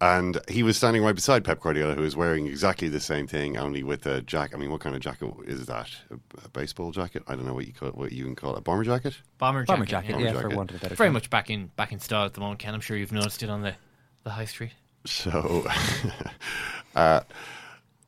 [0.00, 3.56] And he was standing right beside Pep Guardiola, who was wearing exactly the same thing,
[3.56, 4.54] only with a jacket.
[4.54, 5.90] I mean, what kind of jacket is that?
[6.10, 7.24] A, a baseball jacket?
[7.26, 8.58] I don't know what you call it, what you can call it.
[8.58, 9.18] A bomber jacket?
[9.38, 10.32] Bomber Bomber jacket, jacket, yeah.
[10.34, 11.14] yeah, for want of a better Very term.
[11.14, 12.74] much back in back in style at the moment, Ken.
[12.74, 13.74] I'm sure you've noticed it on the,
[14.22, 14.72] the high street.
[15.04, 15.66] So,
[16.94, 17.20] uh,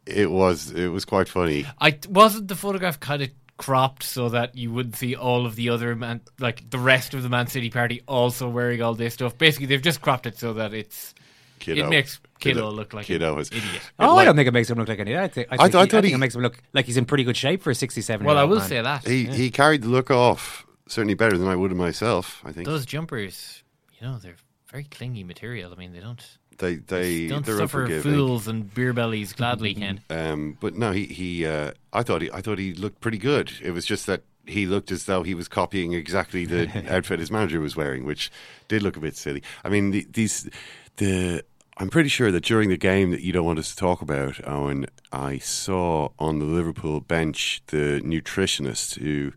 [0.07, 1.66] it was it was quite funny.
[1.80, 5.70] I wasn't the photograph kind of cropped so that you wouldn't see all of the
[5.70, 9.36] other man, like the rest of the Man City party also wearing all this stuff.
[9.36, 11.14] Basically, they've just cropped it so that it's
[11.61, 11.87] Kiddo.
[11.87, 13.83] it makes Kiddo, Kiddo- look like Kiddo an is- idiot.
[13.99, 15.23] Oh, I don't think it makes him look like an idiot.
[15.23, 16.43] I think, I I think, th- I he, thought I think he- it makes him
[16.43, 18.69] look like he's in pretty good shape for a 67 Well, I will man.
[18.69, 19.33] say that He yeah.
[19.33, 22.43] he carried the look off certainly better than I would have myself.
[22.45, 23.63] I think those jumpers,
[24.01, 24.37] you know, they're
[24.71, 25.73] very clingy material.
[25.73, 26.21] I mean, they don't
[26.59, 28.13] they they don't they're suffer unforgiving.
[28.13, 30.01] fools and beer bellies gladly, Ken.
[30.11, 31.47] Um, but no, he he.
[31.47, 33.53] Uh, I thought he I thought he looked pretty good.
[33.63, 37.31] It was just that he looked as though he was copying exactly the outfit his
[37.31, 38.31] manager was wearing, which
[38.69, 39.43] did look a bit silly.
[39.65, 40.49] I mean, the, these
[40.97, 41.45] the.
[41.76, 44.47] I'm pretty sure that during the game that you don't want us to talk about,
[44.47, 49.32] Owen, I saw on the Liverpool bench the nutritionist who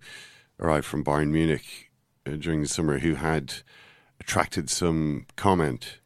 [0.60, 1.90] arrived from Bayern Munich
[2.28, 3.54] uh, during the summer, who had
[4.20, 6.00] attracted some comment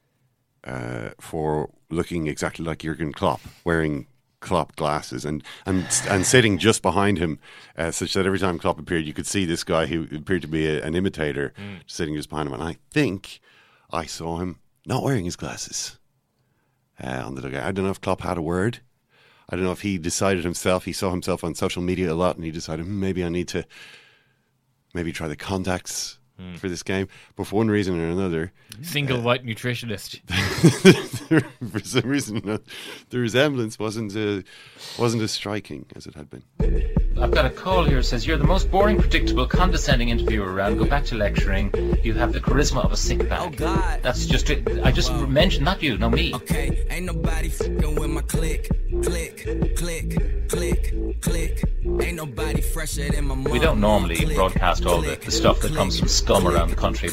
[0.63, 4.05] uh, for looking exactly like Jurgen Klopp, wearing
[4.39, 7.39] Klopp glasses and and and sitting just behind him,
[7.77, 10.47] uh, such that every time Klopp appeared, you could see this guy who appeared to
[10.47, 11.53] be a, an imitator
[11.87, 12.53] sitting just behind him.
[12.53, 13.39] And I think
[13.91, 15.99] I saw him not wearing his glasses
[17.03, 17.63] uh, on the dugout.
[17.63, 18.79] I don't know if Klopp had a word.
[19.49, 20.85] I don't know if he decided himself.
[20.85, 23.47] He saw himself on social media a lot, and he decided "Hmm, maybe I need
[23.49, 23.65] to
[24.93, 26.16] maybe try the contacts
[26.57, 27.07] for this game.
[27.35, 30.19] But for one reason or another, Single white nutritionist.
[31.71, 32.59] for some reason, uh,
[33.09, 34.43] the resemblance wasn't uh,
[34.99, 36.43] wasn't as striking as it had been.
[37.19, 40.77] I've got a call here that says you're the most boring, predictable, condescending interviewer around.
[40.77, 41.73] Go back to lecturing.
[42.03, 43.39] You have the charisma of a sick bag.
[43.41, 44.03] Oh God!
[44.03, 44.67] That's just it.
[44.83, 46.35] I just mentioned not you, no me.
[46.35, 48.69] Okay, ain't nobody fucking with my click,
[49.01, 51.63] click, click, click, click.
[52.01, 53.51] Ain't nobody fresher than my mom.
[53.51, 56.75] We don't normally Click, broadcast all the, the stuff that comes from scum around the
[56.75, 57.07] country.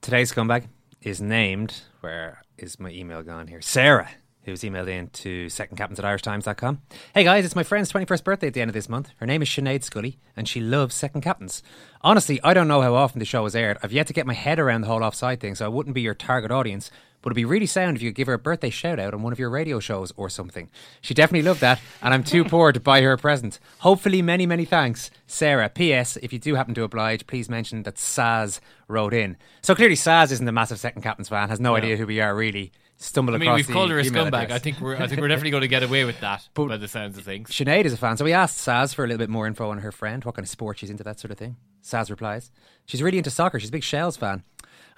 [0.00, 0.64] Today's scumbag
[1.00, 3.60] is named, where is my email gone here?
[3.60, 4.10] Sarah,
[4.42, 6.82] who's emailed in to secondcaptains at irishtimes.com.
[7.14, 9.10] Hey guys, it's my friend's 21st birthday at the end of this month.
[9.18, 11.62] Her name is Sinead Scully, and she loves Second Captains.
[12.00, 13.78] Honestly, I don't know how often the show is aired.
[13.80, 16.02] I've yet to get my head around the whole offside thing, so I wouldn't be
[16.02, 16.90] your target audience.
[17.26, 19.20] But it'd be really sound if you could give her a birthday shout out on
[19.20, 20.70] one of your radio shows or something.
[21.00, 23.58] She definitely loved that, and I'm too poor to buy her a present.
[23.80, 25.68] Hopefully, many, many thanks, Sarah.
[25.68, 26.16] P.S.
[26.18, 29.36] If you do happen to oblige, please mention that Saz wrote in.
[29.62, 31.74] So clearly, Saz isn't a massive second captain's fan, has no, No.
[31.78, 32.70] idea who we are really.
[32.98, 34.44] Stumbled I mean, we've called her a scumbag.
[34.44, 34.52] address.
[34.52, 36.86] I think we're I think we're definitely going to get away with that by the
[36.86, 37.50] sounds of things.
[37.50, 39.78] Sinead is a fan, so we asked Saz for a little bit more info on
[39.78, 41.56] her friend, what kind of sport she's into, that sort of thing.
[41.82, 42.52] Saz replies,
[42.86, 43.58] she's really into soccer.
[43.58, 44.44] She's a big Shells fan.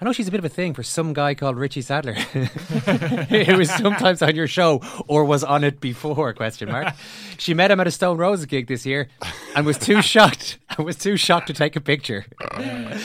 [0.01, 2.13] I know she's a bit of a thing for some guy called Richie Sadlier,
[3.45, 6.33] who was sometimes on your show or was on it before?
[6.33, 6.93] Question mark.
[7.37, 9.07] She met him at a Stone Roses gig this year,
[9.55, 10.57] and was too shocked.
[10.75, 12.25] and was too shocked to take a picture.
[12.51, 13.01] Oh.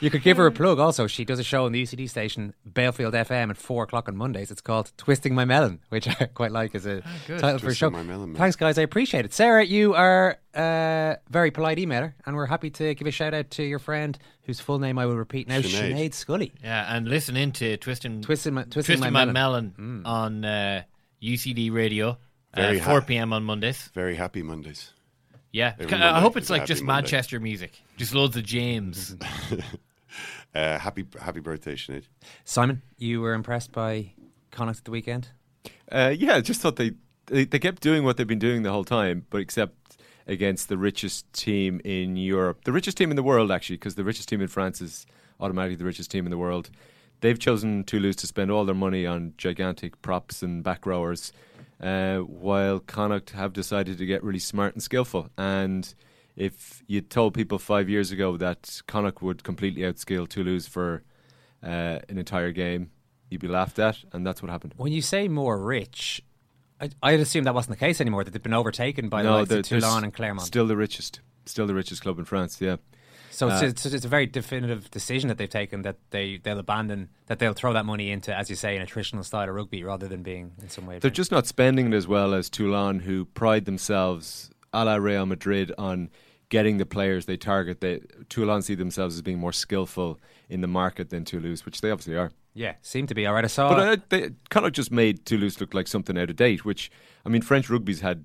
[0.00, 1.06] You could give her a plug also.
[1.06, 4.50] She does a show on the UCD station, Belfield FM, at 4 o'clock on Mondays.
[4.50, 7.38] It's called Twisting My Melon, which I quite like as a ah, good.
[7.40, 7.90] title for a show.
[7.90, 8.34] My Melon.
[8.34, 8.78] Thanks, guys.
[8.78, 9.32] I appreciate it.
[9.32, 13.50] Sarah, you are a very polite emailer, and we're happy to give a shout out
[13.52, 15.92] to your friend, whose full name I will repeat now, Sinead.
[15.92, 16.52] Sinead Scully.
[16.62, 19.74] Yeah, and listen into Twisting Twisting My, Twisting Twisting My My Melon.
[19.76, 20.06] Melon mm.
[20.08, 20.82] on uh,
[21.22, 22.18] UCD Radio
[22.54, 23.32] Very at ha- 4 p.m.
[23.32, 23.90] on Mondays.
[23.94, 24.92] Very happy Mondays.
[25.52, 27.02] Yeah, Every I Monday hope it's is a like happy just Monday.
[27.02, 29.16] Manchester music, just loads of James.
[30.52, 32.02] Uh, happy happy birthday, Sinead.
[32.44, 34.10] Simon, you were impressed by
[34.50, 35.28] Connacht at the weekend?
[35.90, 36.92] Uh, yeah, I just thought they,
[37.26, 40.76] they they kept doing what they've been doing the whole time, but except against the
[40.76, 44.40] richest team in Europe, the richest team in the world actually, because the richest team
[44.40, 45.06] in France is
[45.38, 46.70] automatically the richest team in the world.
[47.20, 51.32] They've chosen Toulouse to spend all their money on gigantic props and back rowers,
[51.80, 55.30] uh, while Connacht have decided to get really smart and skillful.
[55.38, 55.92] And
[56.36, 61.02] if you told people five years ago that Connacht would completely outskill Toulouse for
[61.62, 62.90] uh, an entire game,
[63.28, 64.74] you'd be laughed at, and that's what happened.
[64.76, 66.22] When you say more rich,
[66.80, 69.50] I, I'd assume that wasn't the case anymore, that they've been overtaken by the likes
[69.50, 70.46] of Toulon and Clermont.
[70.46, 72.60] Still the richest, still the richest club in France.
[72.60, 72.76] Yeah.
[73.40, 76.58] So it's, Uh, it's, it's a very definitive decision that they've taken that they they'll
[76.58, 79.82] abandon that they'll throw that money into, as you say, an attritional style of rugby
[79.82, 80.98] rather than being in some way.
[80.98, 85.24] They're just not spending it as well as Toulon, who pride themselves, a la Real
[85.26, 86.10] Madrid, on
[86.50, 87.80] getting the players they target.
[87.80, 90.18] They, Toulon see themselves as being more skillful
[90.48, 92.32] in the market than Toulouse, which they obviously are.
[92.54, 93.44] yeah, seem to be all right.
[93.44, 93.70] I saw.
[93.70, 96.90] But uh, they kind of just made Toulouse look like something out of date, which,
[97.24, 98.24] I mean, French rugby's had,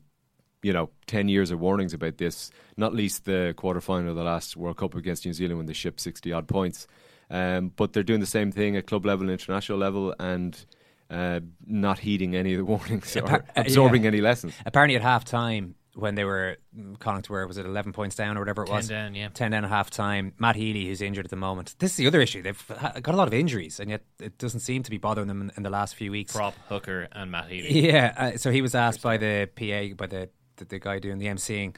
[0.65, 4.23] you know, 10 years of warnings about this, not least the quarter final of the
[4.23, 6.87] last World Cup against New Zealand when they shipped 60 odd points.
[7.29, 10.65] Um, but they're doing the same thing at club level and international level and
[11.11, 14.07] uh, not heeding any of the warnings or Appa- uh, absorbing yeah.
[14.07, 14.55] any lessons.
[14.65, 16.57] Apparently, at half time, when they were
[16.97, 19.29] Connacht were was it eleven points down or whatever it 10 was, down, yeah.
[19.29, 20.33] ten down at half time.
[20.39, 22.41] Matt Healy, who's injured at the moment, this is the other issue.
[22.41, 22.67] They've
[23.01, 25.51] got a lot of injuries, and yet it doesn't seem to be bothering them in,
[25.57, 26.33] in the last few weeks.
[26.33, 27.87] Prop, Hooker, and Matt Healy.
[27.87, 31.17] Yeah, uh, so he was asked by the PA, by the, the the guy doing
[31.19, 31.75] the MCing,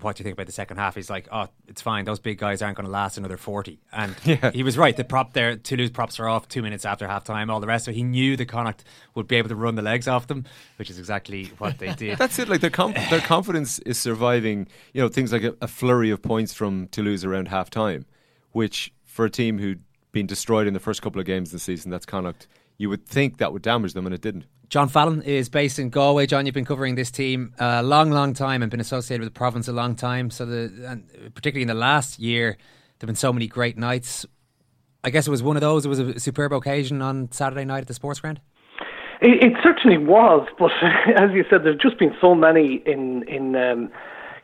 [0.00, 0.94] what do you think about the second half?
[0.94, 2.04] He's like, oh, it's fine.
[2.04, 3.80] Those big guys aren't going to last another forty.
[3.92, 4.50] And Yeah.
[4.52, 4.96] he was right.
[4.96, 7.50] The prop there, Toulouse props are off two minutes after half time.
[7.50, 8.84] All the rest So he knew the Connacht
[9.14, 10.44] would be able to run the legs off them,
[10.76, 12.16] which is exactly what they did.
[12.18, 12.48] That's it.
[12.48, 14.68] Like their com- their confidence is surviving.
[14.92, 18.06] You know things like a, a flurry of points from Toulouse around half time,
[18.52, 19.82] which for a team who'd
[20.12, 22.46] been destroyed in the first couple of games this season, that's Connacht.
[22.78, 24.44] You would think that would damage them, and it didn't.
[24.72, 26.24] John Fallon is based in Galway.
[26.24, 29.38] John, you've been covering this team a long, long time and been associated with the
[29.38, 30.30] province a long time.
[30.30, 31.02] So, the
[31.34, 32.56] particularly in the last year,
[32.98, 34.24] there've been so many great nights.
[35.04, 35.84] I guess it was one of those.
[35.84, 38.40] It was a superb occasion on Saturday night at the sports ground.
[39.20, 40.70] It, it certainly was, but
[41.16, 43.90] as you said, there's just been so many in in um,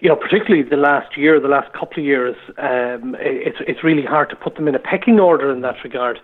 [0.01, 2.37] you know, particularly the last year, the last couple of years.
[2.59, 5.83] Um, it, it's it's really hard to put them in a pecking order in that
[5.83, 6.21] regard.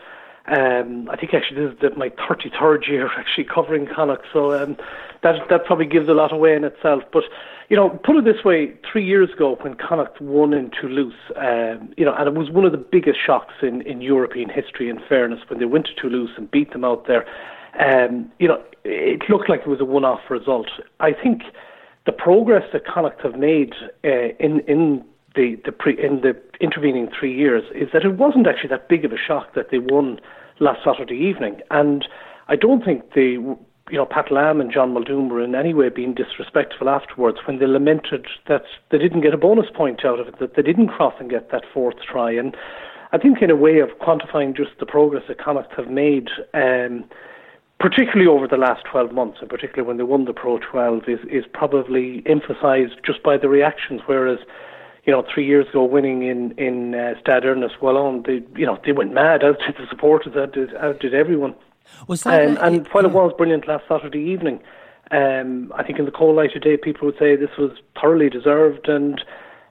[0.46, 4.76] Um, I think actually this is the, my 33rd year actually covering Connacht, so um,
[5.22, 7.02] that that probably gives a lot away in itself.
[7.12, 7.24] But
[7.70, 11.94] you know, put it this way: three years ago, when Connacht won in Toulouse, um,
[11.96, 14.90] you know, and it was one of the biggest shocks in, in European history.
[14.90, 17.24] In fairness, when they went to Toulouse and beat them out there,
[17.80, 20.68] um, you know, it looked like it was a one-off result.
[21.00, 21.42] I think
[22.04, 23.72] the progress that Connacht have made
[24.04, 25.04] uh, in in
[25.34, 29.04] the, the pre, in the intervening three years is that it wasn't actually that big
[29.04, 30.20] of a shock that they won
[30.60, 32.06] last Saturday evening, and
[32.48, 33.58] I don't think they, you
[33.90, 37.66] know, Pat Lam and John Muldoon were in any way being disrespectful afterwards when they
[37.66, 41.14] lamented that they didn't get a bonus point out of it, that they didn't cross
[41.18, 42.56] and get that fourth try, and
[43.12, 46.28] I think in a way of quantifying just the progress that Connacht have made.
[46.52, 47.04] Um,
[47.80, 51.18] particularly over the last 12 months, and particularly when they won the Pro 12, is,
[51.30, 54.00] is probably emphasised just by the reactions.
[54.06, 54.38] Whereas,
[55.06, 58.78] you know, three years ago, winning in in uh, Stade Ernest Wallon, they you know
[58.84, 61.54] they went mad, as did the supporters, as did, as did everyone.
[62.08, 64.60] Was that Um, a- and while it was brilliant last Saturday evening,
[65.10, 68.30] um, I think in the cold light of day, people would say this was thoroughly
[68.30, 69.22] deserved and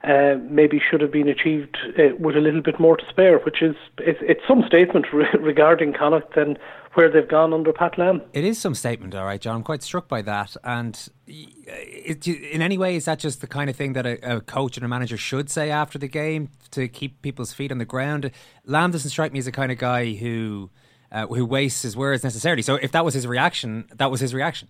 [0.03, 3.61] uh, maybe should have been achieved uh, with a little bit more to spare, which
[3.61, 6.59] is it's, it's some statement re- regarding Connacht and
[6.93, 8.21] where they've gone under Pat Lam.
[8.33, 9.55] It is some statement, all right, John.
[9.55, 10.55] I'm quite struck by that.
[10.63, 14.41] And it, in any way, is that just the kind of thing that a, a
[14.41, 17.85] coach and a manager should say after the game to keep people's feet on the
[17.85, 18.29] ground?
[18.65, 20.69] Lam doesn't strike me as the kind of guy who
[21.11, 22.61] uh, who wastes his words necessarily.
[22.61, 24.67] So if that was his reaction, that was his reaction.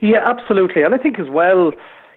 [0.00, 0.82] Yeah, absolutely.
[0.82, 1.72] And I think as well,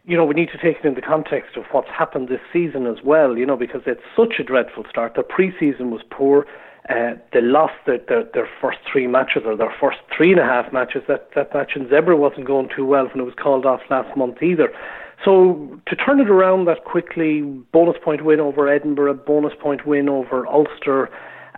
[0.10, 2.88] you know, we need to take it in the context of what's happened this season
[2.88, 5.14] as well, you know, because it's such a dreadful start.
[5.14, 6.48] Their pre-season was poor.
[6.90, 10.44] Uh, they lost their, their, their first three matches or their first three and a
[10.44, 11.04] half matches.
[11.08, 14.18] That, that match in Zebre wasn't going too well when it was called off last
[14.18, 14.74] month either.
[15.24, 20.10] So to turn it around that quickly, bonus point win over Edinburgh, bonus point win
[20.10, 21.12] over Ulster,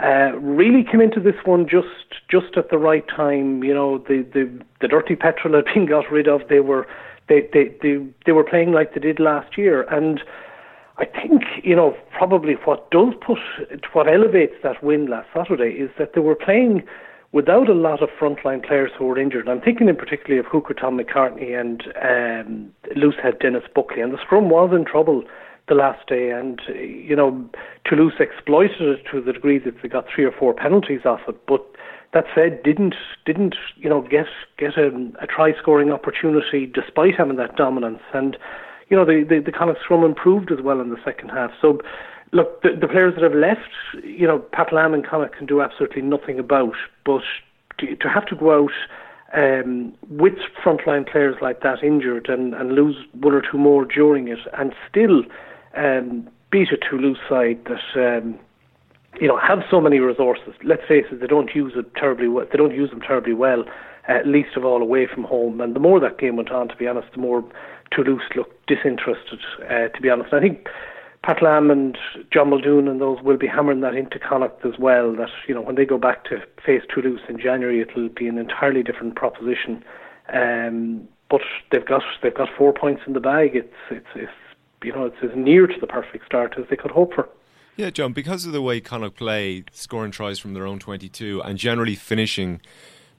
[0.04, 1.88] uh, really came into this one just
[2.30, 3.64] just at the right time.
[3.64, 6.42] You know, the the, the dirty petrol had been got rid of.
[6.50, 6.88] They were
[7.32, 10.22] they, they they they were playing like they did last year, and
[10.98, 13.40] I think you know probably what does put
[13.94, 16.84] what elevates that win last Saturday is that they were playing
[17.32, 19.48] without a lot of frontline players who were injured.
[19.48, 24.22] I'm thinking in particular of Hooker Tom McCartney and um, loosehead Denis Buckley, and the
[24.22, 25.24] scrum was in trouble
[25.70, 27.50] the last day, and you know
[27.86, 31.38] Toulouse exploited it to the degree that they got three or four penalties off it,
[31.48, 31.66] but.
[32.14, 32.96] That said, didn't
[33.26, 34.88] didn't you know get get a,
[35.22, 38.38] a try scoring opportunity despite having that dominance, and
[38.90, 41.52] you know the, the the kind of scrum improved as well in the second half.
[41.62, 41.80] So
[42.32, 43.70] look, the, the players that have left,
[44.04, 46.76] you know, Pat Lam and Connacht can do absolutely nothing about.
[47.06, 47.24] But
[47.80, 48.72] to, to have to go out
[49.34, 54.28] um, with frontline players like that injured and, and lose one or two more during
[54.28, 55.24] it, and still
[55.76, 58.18] um, beat a Toulouse side that.
[58.18, 58.40] Um,
[59.20, 60.54] you know, have so many resources.
[60.64, 62.46] Let's face it, they don't use it terribly well.
[62.50, 63.66] They don't use them terribly well,
[64.08, 65.60] uh, least of all away from home.
[65.62, 67.44] And the more that game went on, to be honest, the more
[67.92, 69.40] Toulouse looked disinterested.
[69.64, 70.68] Uh, to be honest, I think
[71.24, 71.98] Pat Lam and
[72.32, 75.16] John Muldoon and those will be hammering that into Connacht as well.
[75.16, 78.38] That you know when they go back to face Toulouse in January, it'll be an
[78.38, 79.84] entirely different proposition.
[80.34, 81.42] Um, but
[81.72, 83.56] they've got they've got four points in the bag.
[83.56, 84.32] It's it's, it's
[84.84, 87.30] you know it's as near to the perfect start as they could hope for.
[87.76, 91.58] Yeah, John, because of the way Connacht play, scoring tries from their own 22 and
[91.58, 92.62] generally finishing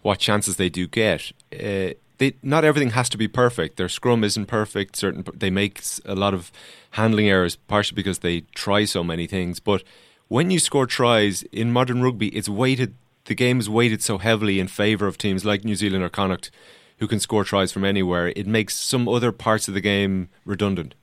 [0.02, 3.76] what chances they do get, uh, they, not everything has to be perfect.
[3.76, 4.94] Their scrum isn't perfect.
[4.96, 6.52] Certain they make a lot of
[6.90, 9.58] handling errors, partially because they try so many things.
[9.58, 9.82] But
[10.28, 12.94] when you score tries in modern rugby, it's weighted.
[13.24, 16.50] The game is weighted so heavily in favour of teams like New Zealand or Connacht,
[16.98, 18.32] who can score tries from anywhere.
[18.36, 20.94] It makes some other parts of the game redundant.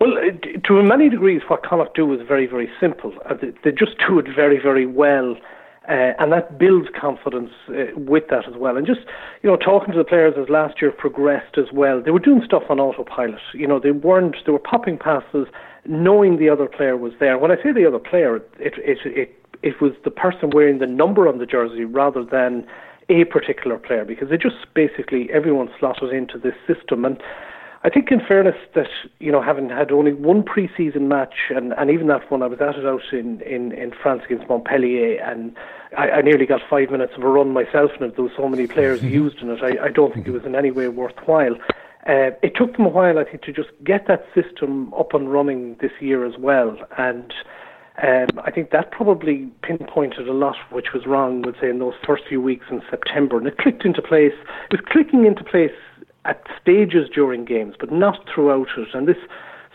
[0.00, 0.12] Well,
[0.66, 3.12] to many degrees, what Connacht do is very, very simple.
[3.28, 5.36] Uh, they just do it very, very well
[5.88, 8.76] uh, and that builds confidence uh, with that as well.
[8.76, 9.00] And just,
[9.42, 12.42] you know, talking to the players as last year progressed as well, they were doing
[12.44, 13.40] stuff on autopilot.
[13.54, 15.46] You know, they weren't, they were popping passes,
[15.86, 17.38] knowing the other player was there.
[17.38, 20.86] When I say the other player, it, it, it, it was the person wearing the
[20.86, 22.66] number on the jersey rather than
[23.08, 27.04] a particular player because they just basically, everyone slotted into this system.
[27.04, 27.22] And,
[27.86, 28.88] I think, in fairness, that
[29.20, 32.60] you know, having had only one pre-season match, and, and even that one, I was
[32.60, 35.56] at it out in, in, in France against Montpellier, and
[35.96, 38.66] I, I nearly got five minutes of a run myself, and there were so many
[38.66, 41.54] players used in it, I, I don't think it was in any way worthwhile.
[42.08, 45.32] Uh, it took them a while, I think, to just get that system up and
[45.32, 47.32] running this year as well, and
[48.02, 51.94] um, I think that probably pinpointed a lot which was wrong, would say, in those
[52.04, 54.34] first few weeks in September, and it clicked into place.
[54.70, 55.70] It was clicking into place
[56.26, 58.88] at stages during games, but not throughout it.
[58.94, 59.16] And this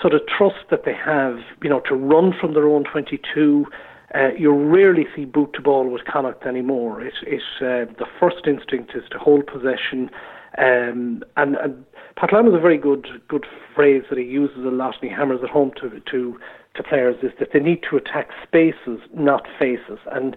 [0.02, 3.66] sort of trust that they have, you know, to run from their own 22.
[4.14, 7.02] Uh, you rarely see boot to ball with Connacht anymore.
[7.02, 10.10] It, it, uh, the first instinct is to hold possession,
[10.58, 11.86] um, and, and
[12.18, 15.16] Pat Lam has a very good good phrase that he uses a lot, and he
[15.16, 16.38] hammers it home to to
[16.76, 20.36] to players is that they need to attack spaces, not faces, and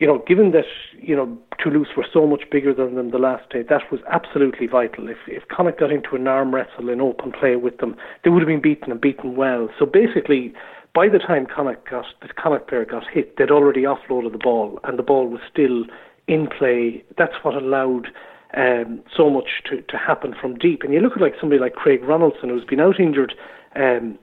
[0.00, 0.64] you know, given that
[0.98, 4.66] you know Toulouse were so much bigger than them the last day, that was absolutely
[4.66, 5.08] vital.
[5.08, 7.94] If if Connacht got into an arm wrestle in open play with them,
[8.24, 9.68] they would have been beaten and beaten well.
[9.78, 10.54] So basically,
[10.94, 14.80] by the time Connacht got the Connacht player got hit, they'd already offloaded the ball,
[14.84, 15.84] and the ball was still
[16.26, 17.04] in play.
[17.18, 18.08] That's what allowed
[18.56, 20.82] um, so much to, to happen from deep.
[20.82, 23.34] And you look at like somebody like Craig Ronaldson, who's been out injured
[23.76, 24.18] um,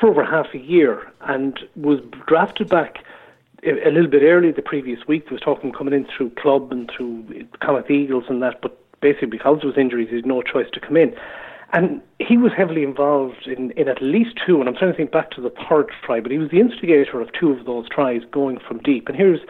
[0.00, 3.04] for over half a year and was drafted back
[3.62, 5.24] a little bit early the previous week.
[5.24, 9.28] There was talking coming in through club and through Connacht Eagles and that, but basically
[9.28, 11.14] because of his injuries, he had no choice to come in.
[11.72, 15.10] And he was heavily involved in, in at least two, and I'm trying to think
[15.10, 18.22] back to the third try, but he was the instigator of two of those tries
[18.30, 19.08] going from deep.
[19.08, 19.40] And here's,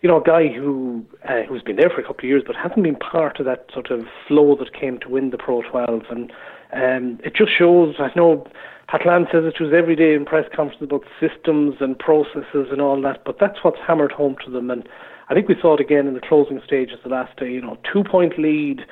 [0.00, 2.54] you know, a guy who uh, who's been there for a couple of years, but
[2.54, 6.04] hasn't been part of that sort of flow that came to win the Pro 12.
[6.08, 6.32] And
[6.72, 7.96] um, it just shows.
[7.98, 8.46] I know
[8.92, 13.00] Pat says it was every day in press conferences about systems and processes and all
[13.00, 14.70] that, but that's what's hammered home to them.
[14.70, 14.86] And
[15.30, 17.50] I think we saw it again in the closing stages the last day.
[17.50, 18.82] You know, two point lead,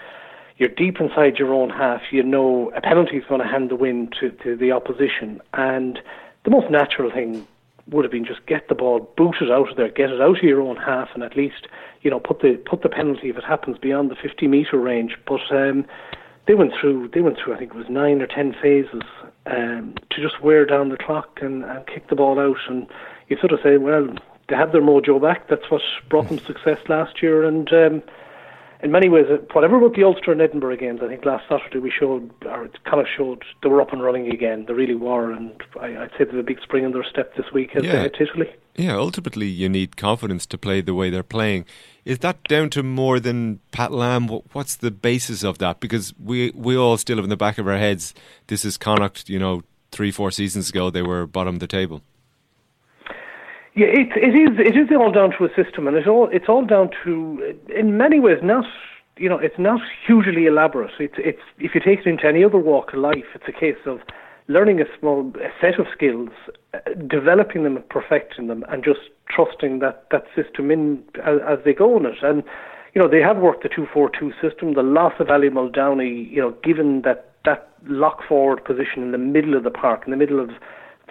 [0.57, 2.01] you're deep inside your own half.
[2.13, 5.99] You know a penalty is going to hand the win to, to the opposition, and
[6.45, 7.47] the most natural thing
[7.91, 10.39] would have been just get the ball, boot it out of there, get it out
[10.39, 11.67] of your own half, and at least
[12.01, 15.19] you know put the put the penalty if it happens beyond the 50 meter range.
[15.27, 15.85] But um,
[16.47, 19.03] they went through they went through I think it was nine or ten phases
[19.47, 22.59] um, to just wear down the clock and, and kick the ball out.
[22.69, 22.87] And
[23.29, 24.09] you sort of say, well,
[24.49, 25.49] they have their mojo back.
[25.49, 27.45] That's what brought them success last year.
[27.45, 28.03] And um,
[28.83, 31.91] in many ways, whatever about the Ulster and Edinburgh games, I think last Saturday we
[31.91, 34.65] showed, or it kind of showed, they were up and running again.
[34.67, 37.53] They really were, and I, would say there's a big spring in their step this
[37.53, 37.93] week as Yeah.
[37.93, 38.51] they hit Italy.
[38.77, 41.67] Yeah, ultimately you need confidence to play the way they're playing.
[42.05, 44.29] Is that down to more than Pat Lam?
[44.29, 45.81] What's the basis of that?
[45.81, 48.15] Because we we all still have in the back of our heads
[48.47, 49.29] this is Connacht.
[49.29, 52.03] You know, three four seasons ago they were bottom of the table.
[53.75, 54.59] Yeah, it, it is.
[54.59, 57.97] It is all down to a system, and it's all it's all down to, in
[57.97, 58.65] many ways, not
[59.21, 60.93] you know, it's not hugely elaborate.
[60.99, 63.77] It's it's if you take it into any other walk of life, it's a case
[63.87, 64.01] of
[64.51, 66.31] learning a small a set of skills,
[67.07, 71.97] developing them, perfecting them, and just trusting that that system in as, as they go
[71.97, 72.19] on it.
[72.23, 72.43] And
[72.95, 74.75] you know, they have worked the two four two system.
[74.75, 79.19] The loss of Aly Muldowney, you know, given that that lock forward position in the
[79.19, 80.51] middle of the park, in the middle of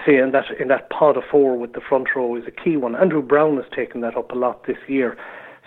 [0.05, 2.75] say in that in that pod of four with the front row is a key
[2.75, 2.95] one.
[2.95, 5.17] Andrew Browne has taken that up a lot this year.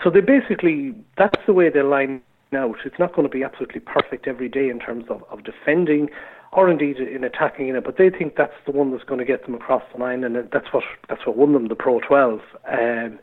[0.03, 2.21] So they basically that's the way they line
[2.55, 2.77] out.
[2.85, 6.09] It's not going to be absolutely perfect every day in terms of, of defending
[6.55, 9.25] or indeed in attacking in it, but they think that's the one that's going to
[9.25, 12.39] get them across the line, and that's what that's what won them the Pro 12.
[12.71, 13.19] Um,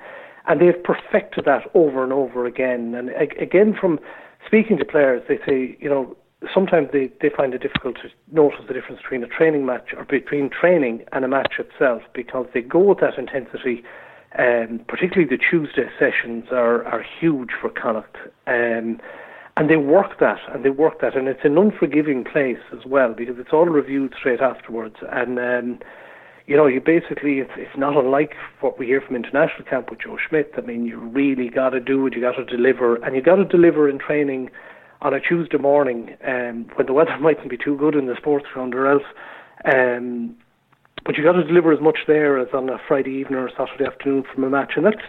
[0.47, 2.95] and they've perfected that over and over again.
[2.95, 3.11] And
[3.41, 4.01] again, from
[4.47, 6.17] speaking to players, they say, you know,
[6.53, 10.05] sometimes they, they find it difficult to notice the difference between a training match or
[10.05, 13.83] between training and a match itself because they go with that intensity.
[14.39, 18.17] Um, particularly the Tuesday sessions are, are huge for Connacht.
[18.47, 19.01] Um,
[19.61, 23.13] and they work that, and they work that, and it's an unforgiving place as well
[23.13, 24.97] because it's all reviewed straight afterwards.
[25.13, 25.79] And um,
[26.47, 28.33] you know, you basically it's it's not unlike
[28.63, 30.55] what we hear from international camp with Joe Schmidt.
[30.57, 33.37] I mean, you really got to do it, you got to deliver, and you got
[33.37, 34.49] to deliver in training
[35.03, 38.47] on a Tuesday morning um, when the weather mightn't be too good in the sports
[38.55, 39.05] ground or else.
[39.71, 40.37] Um,
[41.05, 43.85] but you got to deliver as much there as on a Friday evening or Saturday
[43.85, 45.05] afternoon from a match, and that's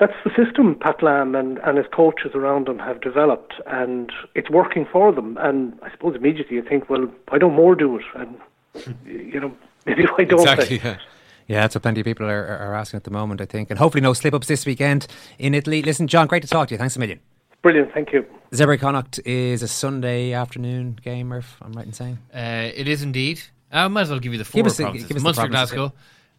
[0.00, 4.50] that's the system Pat Lam and, and his coaches around him have developed, and it's
[4.50, 5.36] working for them.
[5.38, 8.04] And I suppose immediately you think, well, why don't more do it?
[8.16, 8.36] And
[9.06, 9.54] you know,
[9.86, 10.76] maybe why don't they?
[10.78, 10.96] yeah.
[11.46, 13.70] Yeah, that's what plenty of people are, are are asking at the moment, I think.
[13.70, 15.82] And hopefully no slip ups this weekend in Italy.
[15.82, 16.78] Listen, John, great to talk to you.
[16.78, 17.18] Thanks a million.
[17.62, 18.24] Brilliant, thank you.
[18.52, 22.18] Zebre Connacht is a Sunday afternoon game, Murph, I'm right in saying.
[22.32, 23.40] Uh, it is indeed.
[23.72, 25.08] I might as well give you the four Give us the- provinces.
[25.08, 25.92] give us the Munster, provinces, Glasgow,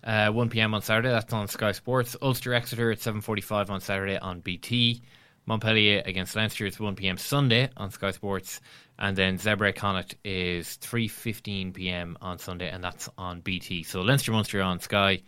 [0.03, 0.73] uh, 1 p.m.
[0.73, 1.09] on Saturday.
[1.09, 2.15] That's on Sky Sports.
[2.21, 5.01] Ulster, Exeter at 7:45 on Saturday on BT.
[5.45, 7.17] Montpellier against Leinster it's 1 p.m.
[7.17, 8.61] Sunday on Sky Sports,
[8.99, 12.17] and then Zebre Connacht is 3:15 p.m.
[12.21, 13.83] on Sunday, and that's on BT.
[13.83, 15.23] So Leinster, Munster on Sky,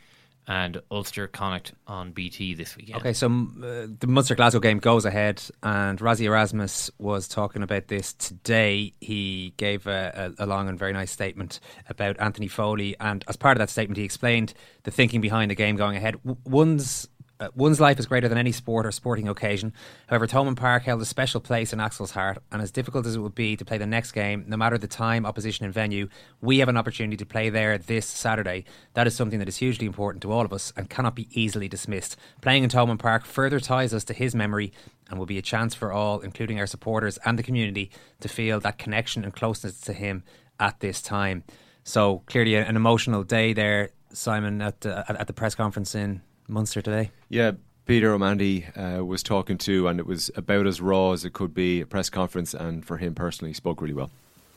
[0.47, 2.99] and Ulster, Connacht on BT this weekend.
[2.99, 7.87] Okay, so uh, the Munster Glasgow game goes ahead, and Rassie Erasmus was talking about
[7.87, 8.93] this today.
[8.99, 13.37] He gave a, a, a long and very nice statement about Anthony Foley, and as
[13.37, 16.15] part of that statement, he explained the thinking behind the game going ahead.
[16.25, 17.07] W- one's
[17.43, 19.73] uh, one's life is greater than any sport or sporting occasion.
[20.07, 23.19] However, Thomond Park held a special place in Axel's heart, and as difficult as it
[23.19, 26.07] would be to play the next game, no matter the time, opposition, and venue,
[26.41, 28.63] we have an opportunity to play there this Saturday.
[28.93, 31.67] That is something that is hugely important to all of us and cannot be easily
[31.67, 32.15] dismissed.
[32.41, 34.71] Playing in Thomond Park further ties us to his memory
[35.09, 37.91] and will be a chance for all, including our supporters and the community,
[38.21, 40.23] to feel that connection and closeness to him
[40.59, 41.43] at this time.
[41.83, 46.81] So clearly, an emotional day there, Simon, at the, at the press conference in Munster
[46.81, 47.11] today.
[47.29, 47.51] Yeah,
[47.85, 51.53] Peter O'Mahony uh, was talking to, and it was about as raw as it could
[51.53, 51.81] be.
[51.81, 54.11] A press conference, and for him personally, he spoke really well.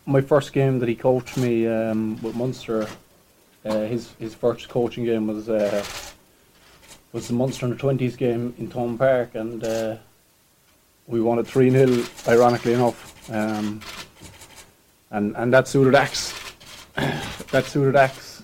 [0.07, 2.87] my first game that he coached me um, with Munster,
[3.64, 5.84] uh, his his first coaching game was uh,
[7.12, 9.97] was the Munster under twenties game in Thomond Park, and uh,
[11.07, 13.80] we won it three 0 Ironically enough, um,
[15.11, 16.32] and and that suited Axe.
[16.95, 18.43] that suited Axe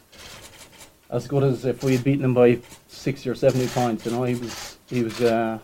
[1.11, 2.59] as good as if we had beaten him by
[3.03, 4.07] sixty or seventy points.
[4.07, 5.21] You know, he was he was.
[5.21, 5.59] Uh,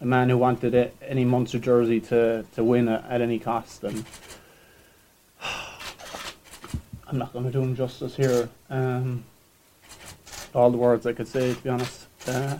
[0.00, 3.84] a man who wanted a, any Munster jersey to, to win at, at any cost,
[3.84, 4.04] and
[7.06, 8.48] I'm not going to do him justice here.
[8.70, 9.24] Um,
[10.54, 12.06] all the words I could say, to be honest.
[12.26, 12.58] Uh,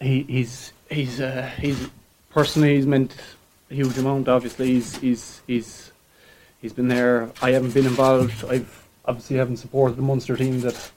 [0.00, 1.88] he he's he's uh, he's
[2.30, 3.14] personally he's meant
[3.70, 4.28] a huge amount.
[4.28, 5.92] Obviously, he's he's he's
[6.60, 7.30] he's been there.
[7.42, 8.44] I haven't been involved.
[8.44, 10.90] I've obviously haven't supported the Munster team that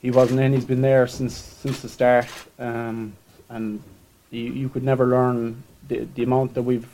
[0.00, 0.52] he wasn't in.
[0.52, 2.26] He's been there since since the start,
[2.58, 3.14] um,
[3.48, 3.82] and
[4.30, 6.88] you, you could never learn the the amount that we've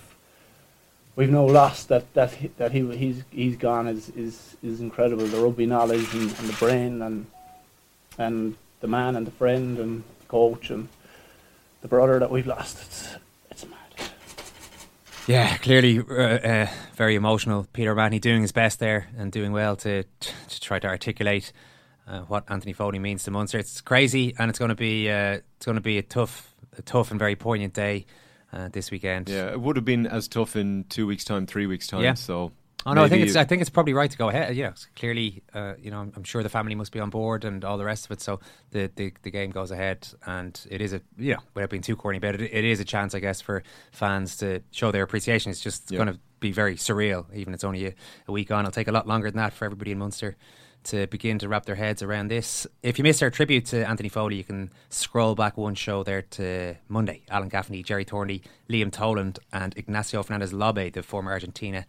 [1.16, 1.88] we've now lost.
[1.88, 5.26] That that he, that he he's he's gone is is is incredible.
[5.26, 7.26] The rugby knowledge and, and the brain and
[8.18, 10.88] and the man and the friend and the coach and
[11.82, 12.78] the brother that we've lost.
[12.82, 13.16] It's.
[15.30, 16.66] Yeah, clearly uh, uh,
[16.96, 17.64] very emotional.
[17.72, 21.52] Peter O'Mahony doing his best there and doing well to to try to articulate
[22.08, 23.58] uh, what Anthony Foley means to Munster.
[23.58, 26.82] It's crazy, and it's going to be uh, it's going to be a tough a
[26.82, 28.06] tough and very poignant day
[28.52, 29.28] uh, this weekend.
[29.28, 32.02] Yeah, it would have been as tough in two weeks' time, three weeks' time.
[32.02, 32.14] Yeah.
[32.14, 32.50] So.
[32.86, 34.56] Oh no, I think it's I think it's probably right to go ahead.
[34.56, 37.44] Yeah, it's clearly, uh, you know, I'm, I'm sure the family must be on board
[37.44, 38.22] and all the rest of it.
[38.22, 41.82] So the, the the game goes ahead, and it is a you know, without being
[41.82, 43.62] too corny but it, it is a chance, I guess, for
[43.92, 45.50] fans to show their appreciation.
[45.50, 45.98] It's just Yeah.
[45.98, 47.94] going to be very surreal, even it's only a,
[48.26, 48.60] a week on.
[48.60, 50.36] It'll take a lot longer than that for everybody in Munster
[50.84, 52.66] to begin to wrap their heads around this.
[52.82, 56.22] If you missed our tribute to Anthony Foley, you can scroll back one show there
[56.22, 57.24] to Monday.
[57.28, 61.84] Alan Gaffney, Gerry Thornley, Liam Toland, and Ignacio Fernandez Lobbe, the former Argentina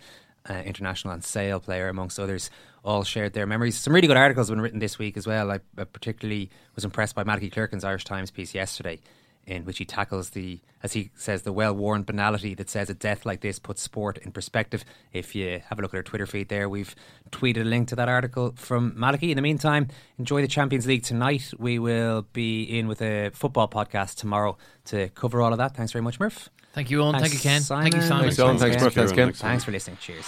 [0.50, 2.50] uh, international and sale player, amongst others,
[2.84, 3.78] all shared their memories.
[3.78, 5.52] Some really good articles have been written this week as well.
[5.52, 9.00] I, I particularly was impressed by Malachy Clerkin's Irish Times piece yesterday,
[9.46, 13.26] in which he tackles the, as he says, the well-worn banality that says a death
[13.26, 14.84] like this puts sport in perspective.
[15.14, 16.96] If you have a look at our Twitter feed there, we've
[17.32, 19.32] tweeted a link to that article from Malachy.
[19.32, 21.54] In the meantime, enjoy the Champions League tonight.
[21.58, 25.76] We will be in with a football podcast tomorrow to cover all of that.
[25.76, 26.50] Thanks very much, Murph.
[26.74, 27.20] Thank you, Owen.
[27.20, 27.62] Thank you, Ken.
[27.62, 28.24] Thank you, Simon.
[28.24, 28.58] Thanks, Owen.
[28.58, 28.92] Thanks, Ken.
[28.92, 29.34] Thanks, Ken.
[29.34, 29.98] Thanks for listening.
[30.00, 30.26] Cheers.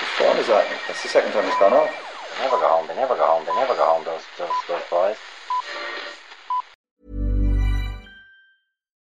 [0.00, 0.64] Whose phone is that?
[0.86, 1.90] That's the second time it's gone off.
[2.38, 2.86] They never go home.
[2.88, 3.44] They never go home.
[3.44, 4.04] They never go home.
[4.04, 5.16] Those those those boys.